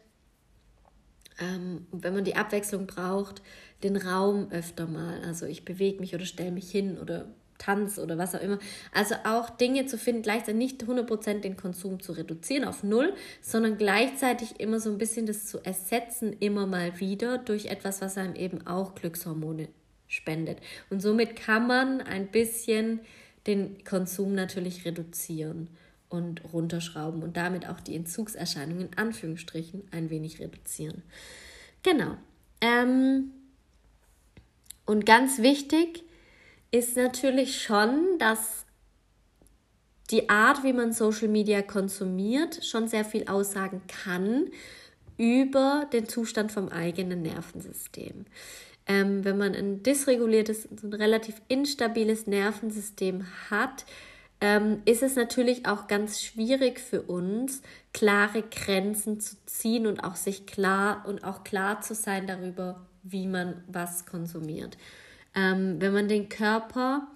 ähm, 1.38 1.86
wenn 1.90 2.12
man 2.12 2.24
die 2.24 2.36
Abwechslung 2.36 2.86
braucht, 2.86 3.40
den 3.82 3.96
Raum 3.96 4.48
öfter 4.50 4.86
mal. 4.86 5.22
Also 5.24 5.46
ich 5.46 5.64
bewege 5.64 6.00
mich 6.00 6.14
oder 6.14 6.26
stelle 6.26 6.52
mich 6.52 6.70
hin 6.70 6.98
oder 6.98 7.28
Tanz 7.60 7.98
oder 7.98 8.18
was 8.18 8.34
auch 8.34 8.40
immer. 8.40 8.58
Also 8.92 9.14
auch 9.24 9.50
Dinge 9.50 9.86
zu 9.86 9.98
finden, 9.98 10.22
gleichzeitig 10.22 10.56
nicht 10.56 10.82
100% 10.82 11.40
den 11.40 11.56
Konsum 11.56 12.00
zu 12.00 12.12
reduzieren 12.12 12.64
auf 12.64 12.82
null, 12.82 13.14
sondern 13.40 13.78
gleichzeitig 13.78 14.58
immer 14.58 14.80
so 14.80 14.90
ein 14.90 14.98
bisschen 14.98 15.26
das 15.26 15.46
zu 15.46 15.64
ersetzen, 15.64 16.34
immer 16.40 16.66
mal 16.66 16.98
wieder 16.98 17.38
durch 17.38 17.66
etwas, 17.66 18.00
was 18.00 18.18
einem 18.18 18.34
eben 18.34 18.66
auch 18.66 18.94
Glückshormone 18.96 19.68
spendet. 20.08 20.58
Und 20.88 21.00
somit 21.00 21.36
kann 21.36 21.66
man 21.66 22.00
ein 22.00 22.26
bisschen 22.28 23.00
den 23.46 23.84
Konsum 23.84 24.34
natürlich 24.34 24.84
reduzieren 24.84 25.68
und 26.08 26.42
runterschrauben 26.52 27.22
und 27.22 27.36
damit 27.36 27.68
auch 27.68 27.80
die 27.80 27.94
Entzugserscheinungen 27.94 28.88
in 28.88 28.98
Anführungsstrichen 28.98 29.84
ein 29.92 30.10
wenig 30.10 30.40
reduzieren. 30.40 31.02
Genau. 31.82 32.16
Ähm, 32.60 33.30
und 34.84 35.06
ganz 35.06 35.38
wichtig, 35.38 36.02
ist 36.70 36.96
natürlich 36.96 37.62
schon, 37.62 38.18
dass 38.18 38.64
die 40.10 40.28
Art, 40.28 40.64
wie 40.64 40.72
man 40.72 40.92
Social 40.92 41.28
Media 41.28 41.62
konsumiert, 41.62 42.64
schon 42.64 42.88
sehr 42.88 43.04
viel 43.04 43.26
aussagen 43.28 43.82
kann 43.86 44.46
über 45.16 45.86
den 45.92 46.08
Zustand 46.08 46.50
vom 46.50 46.68
eigenen 46.68 47.22
Nervensystem. 47.22 48.24
Ähm, 48.86 49.24
wenn 49.24 49.38
man 49.38 49.54
ein 49.54 49.82
dysreguliertes, 49.82 50.68
ein 50.82 50.94
relativ 50.94 51.40
instabiles 51.48 52.26
Nervensystem 52.26 53.26
hat, 53.50 53.84
ähm, 54.40 54.80
ist 54.86 55.02
es 55.02 55.16
natürlich 55.16 55.66
auch 55.66 55.86
ganz 55.86 56.22
schwierig 56.22 56.80
für 56.80 57.02
uns, 57.02 57.60
klare 57.92 58.42
Grenzen 58.42 59.20
zu 59.20 59.36
ziehen 59.44 59.86
und 59.86 60.00
auch 60.00 60.16
sich 60.16 60.46
klar 60.46 61.04
und 61.06 61.22
auch 61.24 61.44
klar 61.44 61.82
zu 61.82 61.94
sein 61.94 62.26
darüber, 62.26 62.86
wie 63.02 63.26
man 63.26 63.62
was 63.68 64.06
konsumiert. 64.06 64.78
Ähm, 65.34 65.80
wenn 65.80 65.92
man 65.92 66.08
den 66.08 66.28
Körper 66.28 67.06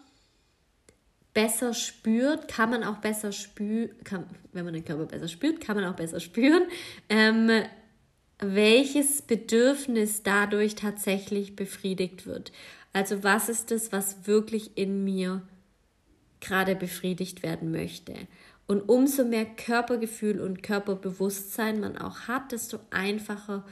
besser 1.32 1.74
spürt, 1.74 2.48
kann 2.48 2.70
man 2.70 2.84
auch 2.84 2.98
besser 2.98 3.32
spüren, 3.32 3.90
wenn 4.52 4.64
man 4.64 4.74
den 4.74 4.84
Körper 4.84 5.06
besser 5.06 5.28
spürt, 5.28 5.60
kann 5.60 5.76
man 5.76 5.84
auch 5.84 5.96
besser 5.96 6.20
spüren, 6.20 6.62
ähm, 7.08 7.50
welches 8.38 9.22
Bedürfnis 9.22 10.22
dadurch 10.22 10.76
tatsächlich 10.76 11.56
befriedigt 11.56 12.26
wird. 12.26 12.52
Also 12.92 13.24
was 13.24 13.48
ist 13.48 13.72
es, 13.72 13.90
was 13.90 14.26
wirklich 14.26 14.76
in 14.76 15.02
mir 15.02 15.42
gerade 16.40 16.76
befriedigt 16.76 17.42
werden 17.42 17.72
möchte. 17.72 18.14
Und 18.66 18.88
umso 18.88 19.24
mehr 19.24 19.44
Körpergefühl 19.44 20.40
und 20.40 20.62
Körperbewusstsein 20.62 21.80
man 21.80 21.98
auch 21.98 22.20
hat, 22.28 22.52
desto 22.52 22.78
einfacher 22.90 23.64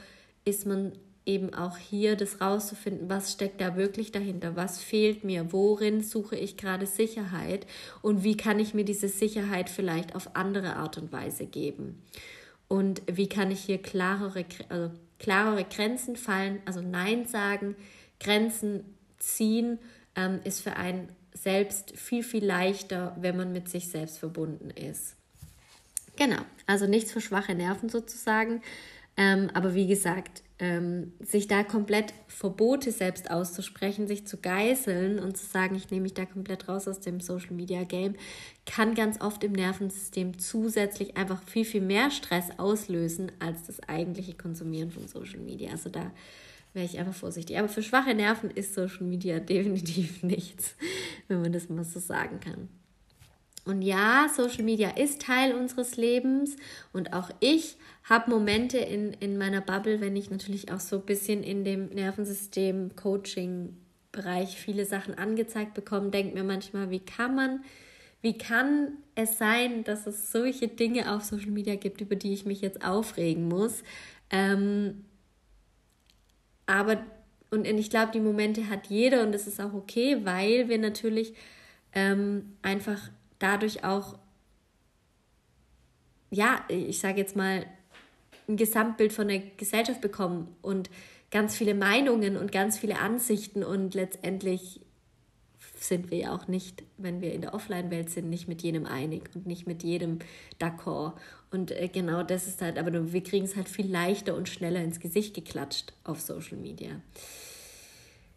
ist 0.45 0.65
man 0.65 0.91
eben 1.25 1.53
auch 1.53 1.77
hier 1.77 2.15
das 2.15 2.41
rauszufinden, 2.41 3.09
was 3.09 3.31
steckt 3.31 3.61
da 3.61 3.75
wirklich 3.75 4.11
dahinter, 4.11 4.55
was 4.55 4.81
fehlt 4.81 5.23
mir, 5.23 5.53
worin 5.53 6.03
suche 6.03 6.35
ich 6.35 6.57
gerade 6.57 6.85
Sicherheit 6.85 7.65
und 8.01 8.23
wie 8.23 8.35
kann 8.35 8.59
ich 8.59 8.73
mir 8.73 8.85
diese 8.85 9.07
Sicherheit 9.07 9.69
vielleicht 9.69 10.15
auf 10.15 10.35
andere 10.35 10.75
Art 10.75 10.97
und 10.97 11.11
Weise 11.11 11.45
geben. 11.45 12.01
Und 12.67 13.01
wie 13.05 13.29
kann 13.29 13.51
ich 13.51 13.61
hier 13.61 13.81
klarere, 13.81 14.45
also 14.69 14.91
klarere 15.19 15.63
Grenzen 15.63 16.15
fallen, 16.15 16.61
also 16.65 16.81
Nein 16.81 17.25
sagen, 17.25 17.75
Grenzen 18.19 18.83
ziehen, 19.19 19.79
ähm, 20.15 20.39
ist 20.43 20.61
für 20.61 20.75
einen 20.75 21.09
selbst 21.33 21.97
viel, 21.97 22.23
viel 22.23 22.45
leichter, 22.45 23.15
wenn 23.19 23.37
man 23.37 23.51
mit 23.51 23.69
sich 23.69 23.89
selbst 23.89 24.19
verbunden 24.19 24.69
ist. 24.69 25.15
Genau, 26.15 26.41
also 26.67 26.85
nichts 26.85 27.11
für 27.11 27.21
schwache 27.21 27.55
Nerven 27.55 27.89
sozusagen. 27.89 28.61
Ähm, 29.17 29.49
aber 29.53 29.73
wie 29.73 29.87
gesagt, 29.87 30.42
ähm, 30.59 31.13
sich 31.19 31.47
da 31.47 31.63
komplett 31.63 32.13
Verbote 32.27 32.91
selbst 32.91 33.31
auszusprechen, 33.31 34.07
sich 34.07 34.27
zu 34.27 34.37
geißeln 34.37 35.19
und 35.19 35.37
zu 35.37 35.45
sagen, 35.45 35.75
ich 35.75 35.89
nehme 35.89 36.03
mich 36.03 36.13
da 36.13 36.25
komplett 36.25 36.69
raus 36.69 36.87
aus 36.87 36.99
dem 36.99 37.19
Social 37.19 37.53
Media 37.53 37.83
Game, 37.83 38.15
kann 38.65 38.95
ganz 38.95 39.19
oft 39.21 39.43
im 39.43 39.51
Nervensystem 39.53 40.37
zusätzlich 40.37 41.17
einfach 41.17 41.41
viel, 41.43 41.65
viel 41.65 41.81
mehr 41.81 42.11
Stress 42.11 42.51
auslösen 42.57 43.31
als 43.39 43.63
das 43.63 43.81
eigentliche 43.87 44.35
Konsumieren 44.35 44.91
von 44.91 45.07
Social 45.07 45.39
Media. 45.39 45.71
Also 45.71 45.89
da 45.89 46.11
wäre 46.73 46.85
ich 46.85 46.99
einfach 46.99 47.13
vorsichtig. 47.13 47.57
Aber 47.57 47.69
für 47.69 47.83
schwache 47.83 48.13
Nerven 48.13 48.51
ist 48.51 48.73
Social 48.73 49.03
Media 49.03 49.39
definitiv 49.39 50.23
nichts, 50.23 50.75
wenn 51.27 51.41
man 51.41 51.51
das 51.51 51.69
mal 51.69 51.83
so 51.83 51.99
sagen 51.99 52.39
kann. 52.39 52.69
Und 53.65 53.81
ja, 53.81 54.27
Social 54.35 54.63
Media 54.63 54.89
ist 54.89 55.21
Teil 55.21 55.53
unseres 55.53 55.95
Lebens 55.95 56.57
und 56.91 57.13
auch 57.13 57.29
ich 57.39 57.77
habe 58.03 58.29
Momente 58.29 58.77
in, 58.77 59.13
in 59.13 59.37
meiner 59.37 59.61
Bubble, 59.61 60.01
wenn 60.01 60.17
ich 60.17 60.29
natürlich 60.29 60.71
auch 60.71 60.81
so 60.81 60.97
ein 60.97 61.05
bisschen 61.05 61.43
in 61.43 61.63
dem 61.63 61.87
Nervensystem, 61.89 62.95
Coaching, 62.95 63.77
Bereich 64.11 64.57
viele 64.57 64.85
Sachen 64.85 65.15
angezeigt 65.17 65.73
bekomme, 65.73 66.11
denke 66.11 66.35
mir 66.35 66.43
manchmal, 66.43 66.91
wie 66.91 66.99
kann 66.99 67.33
man, 67.35 67.63
wie 68.21 68.37
kann 68.37 68.97
es 69.15 69.39
sein, 69.39 69.83
dass 69.85 70.05
es 70.05 70.31
solche 70.31 70.67
Dinge 70.67 71.11
auf 71.11 71.23
Social 71.23 71.49
Media 71.49 71.75
gibt, 71.75 71.99
über 71.99 72.15
die 72.15 72.33
ich 72.33 72.45
mich 72.45 72.61
jetzt 72.61 72.85
aufregen 72.85 73.47
muss? 73.47 73.81
Ähm, 74.29 75.05
aber, 76.67 77.03
und 77.49 77.65
ich 77.65 77.89
glaube, 77.89 78.11
die 78.11 78.19
Momente 78.19 78.69
hat 78.69 78.87
jeder 78.87 79.23
und 79.23 79.31
das 79.31 79.47
ist 79.47 79.59
auch 79.59 79.73
okay, 79.73 80.23
weil 80.23 80.69
wir 80.69 80.77
natürlich 80.77 81.33
ähm, 81.93 82.53
einfach 82.61 83.09
dadurch 83.43 83.83
auch, 83.83 84.17
ja, 86.31 86.63
ich 86.69 86.99
sage 86.99 87.19
jetzt 87.19 87.35
mal, 87.35 87.65
ein 88.47 88.57
Gesamtbild 88.57 89.13
von 89.13 89.27
der 89.27 89.39
Gesellschaft 89.57 90.01
bekommen 90.01 90.55
und 90.61 90.89
ganz 91.29 91.55
viele 91.55 91.73
Meinungen 91.73 92.37
und 92.37 92.51
ganz 92.51 92.77
viele 92.77 92.99
Ansichten 92.99 93.63
und 93.63 93.93
letztendlich 93.93 94.81
sind 95.75 96.11
wir 96.11 96.17
ja 96.17 96.35
auch 96.35 96.47
nicht, 96.47 96.83
wenn 96.97 97.21
wir 97.21 97.33
in 97.33 97.41
der 97.41 97.53
Offline-Welt 97.53 98.09
sind, 98.09 98.29
nicht 98.29 98.47
mit 98.47 98.61
jedem 98.61 98.85
einig 98.85 99.29
und 99.35 99.45
nicht 99.45 99.67
mit 99.67 99.83
jedem 99.83 100.19
d'accord. 100.59 101.13
Und 101.51 101.71
äh, 101.71 101.89
genau 101.91 102.23
das 102.23 102.47
ist 102.47 102.61
halt, 102.61 102.77
aber 102.77 103.11
wir 103.11 103.23
kriegen 103.23 103.45
es 103.45 103.55
halt 103.55 103.67
viel 103.67 103.91
leichter 103.91 104.35
und 104.35 104.47
schneller 104.47 104.81
ins 104.81 104.99
Gesicht 104.99 105.33
geklatscht 105.33 105.93
auf 106.03 106.21
Social 106.21 106.57
Media. 106.57 107.01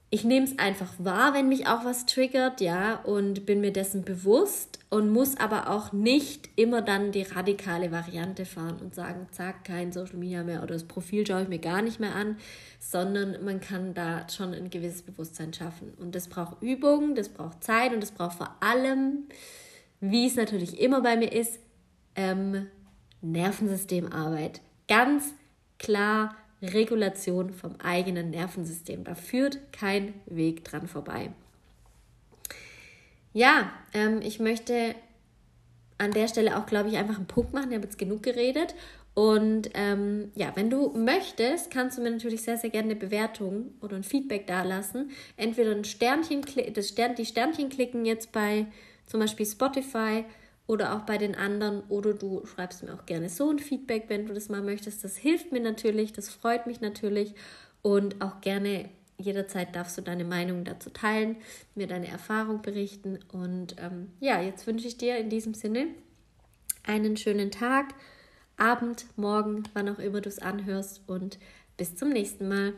Ich 0.08 0.24
nehme 0.24 0.46
es 0.46 0.58
einfach 0.58 0.92
wahr, 0.98 1.34
wenn 1.34 1.48
mich 1.48 1.66
auch 1.66 1.84
was 1.84 2.06
triggert, 2.06 2.60
ja, 2.60 2.94
und 2.94 3.44
bin 3.44 3.60
mir 3.60 3.72
dessen 3.72 4.04
bewusst 4.04 4.78
und 4.88 5.10
muss 5.10 5.36
aber 5.36 5.68
auch 5.68 5.92
nicht 5.92 6.48
immer 6.54 6.80
dann 6.80 7.10
die 7.10 7.22
radikale 7.22 7.90
Variante 7.90 8.44
fahren 8.44 8.76
und 8.80 8.94
sagen, 8.94 9.26
zack, 9.32 9.64
kein 9.64 9.90
Social 9.92 10.16
Media 10.16 10.44
mehr 10.44 10.62
oder 10.62 10.74
das 10.74 10.84
Profil 10.84 11.26
schaue 11.26 11.42
ich 11.42 11.48
mir 11.48 11.58
gar 11.58 11.82
nicht 11.82 11.98
mehr 11.98 12.14
an, 12.14 12.36
sondern 12.78 13.44
man 13.44 13.60
kann 13.60 13.94
da 13.94 14.28
schon 14.28 14.54
ein 14.54 14.70
gewisses 14.70 15.02
Bewusstsein 15.02 15.52
schaffen. 15.52 15.92
Und 15.98 16.14
das 16.14 16.28
braucht 16.28 16.62
Übung, 16.62 17.16
das 17.16 17.28
braucht 17.28 17.64
Zeit 17.64 17.92
und 17.92 18.00
das 18.00 18.12
braucht 18.12 18.36
vor 18.36 18.54
allem, 18.60 19.24
wie 20.00 20.26
es 20.28 20.36
natürlich 20.36 20.80
immer 20.80 21.00
bei 21.00 21.16
mir 21.16 21.32
ist, 21.32 21.58
ähm, 22.14 22.68
Nervensystemarbeit. 23.22 24.60
Ganz 24.86 25.34
klar 25.78 26.36
Regulation 26.62 27.52
vom 27.52 27.76
eigenen 27.82 28.30
Nervensystem. 28.30 29.04
Da 29.04 29.14
führt 29.14 29.72
kein 29.72 30.14
Weg 30.26 30.64
dran 30.64 30.86
vorbei. 30.86 31.30
Ja, 33.32 33.70
ähm, 33.92 34.20
ich 34.22 34.40
möchte 34.40 34.94
an 35.98 36.12
der 36.12 36.28
Stelle 36.28 36.56
auch, 36.56 36.66
glaube 36.66 36.88
ich, 36.88 36.96
einfach 36.96 37.16
einen 37.16 37.26
Punkt 37.26 37.52
machen. 37.52 37.70
Ich 37.70 37.76
habe 37.76 37.84
jetzt 37.84 37.98
genug 37.98 38.22
geredet. 38.22 38.74
Und 39.14 39.70
ähm, 39.72 40.30
ja, 40.34 40.52
wenn 40.56 40.68
du 40.68 40.90
möchtest, 40.90 41.70
kannst 41.70 41.96
du 41.96 42.02
mir 42.02 42.10
natürlich 42.10 42.42
sehr, 42.42 42.58
sehr 42.58 42.68
gerne 42.68 42.90
eine 42.90 42.96
Bewertung 42.96 43.72
oder 43.80 43.96
ein 43.96 44.02
Feedback 44.02 44.46
dalassen. 44.46 45.10
Entweder 45.38 45.72
ein 45.72 45.84
Sternchen, 45.84 46.42
das 46.74 46.88
Stern, 46.88 47.14
die 47.14 47.24
Sternchen 47.24 47.70
klicken 47.70 48.04
jetzt 48.04 48.32
bei 48.32 48.66
zum 49.06 49.20
Beispiel 49.20 49.46
Spotify 49.46 50.24
oder 50.66 50.94
auch 50.94 51.02
bei 51.02 51.18
den 51.18 51.34
anderen. 51.34 51.82
Oder 51.88 52.14
du 52.14 52.44
schreibst 52.46 52.82
mir 52.82 52.94
auch 52.94 53.06
gerne 53.06 53.28
so 53.28 53.50
ein 53.50 53.58
Feedback, 53.58 54.04
wenn 54.08 54.26
du 54.26 54.34
das 54.34 54.48
mal 54.48 54.62
möchtest. 54.62 55.04
Das 55.04 55.16
hilft 55.16 55.52
mir 55.52 55.60
natürlich, 55.60 56.12
das 56.12 56.28
freut 56.28 56.66
mich 56.66 56.80
natürlich. 56.80 57.34
Und 57.82 58.20
auch 58.20 58.40
gerne 58.40 58.88
jederzeit 59.18 59.74
darfst 59.74 59.96
du 59.96 60.02
deine 60.02 60.24
Meinung 60.24 60.64
dazu 60.64 60.90
teilen, 60.90 61.36
mir 61.74 61.86
deine 61.86 62.08
Erfahrung 62.08 62.62
berichten. 62.62 63.18
Und 63.32 63.76
ähm, 63.78 64.10
ja, 64.20 64.40
jetzt 64.40 64.66
wünsche 64.66 64.88
ich 64.88 64.98
dir 64.98 65.16
in 65.18 65.30
diesem 65.30 65.54
Sinne 65.54 65.88
einen 66.84 67.16
schönen 67.16 67.50
Tag, 67.50 67.94
Abend, 68.58 69.06
Morgen, 69.16 69.64
wann 69.74 69.88
auch 69.88 69.98
immer 69.98 70.20
du 70.20 70.28
es 70.28 70.38
anhörst. 70.38 71.02
Und 71.06 71.38
bis 71.76 71.94
zum 71.94 72.10
nächsten 72.10 72.48
Mal. 72.48 72.72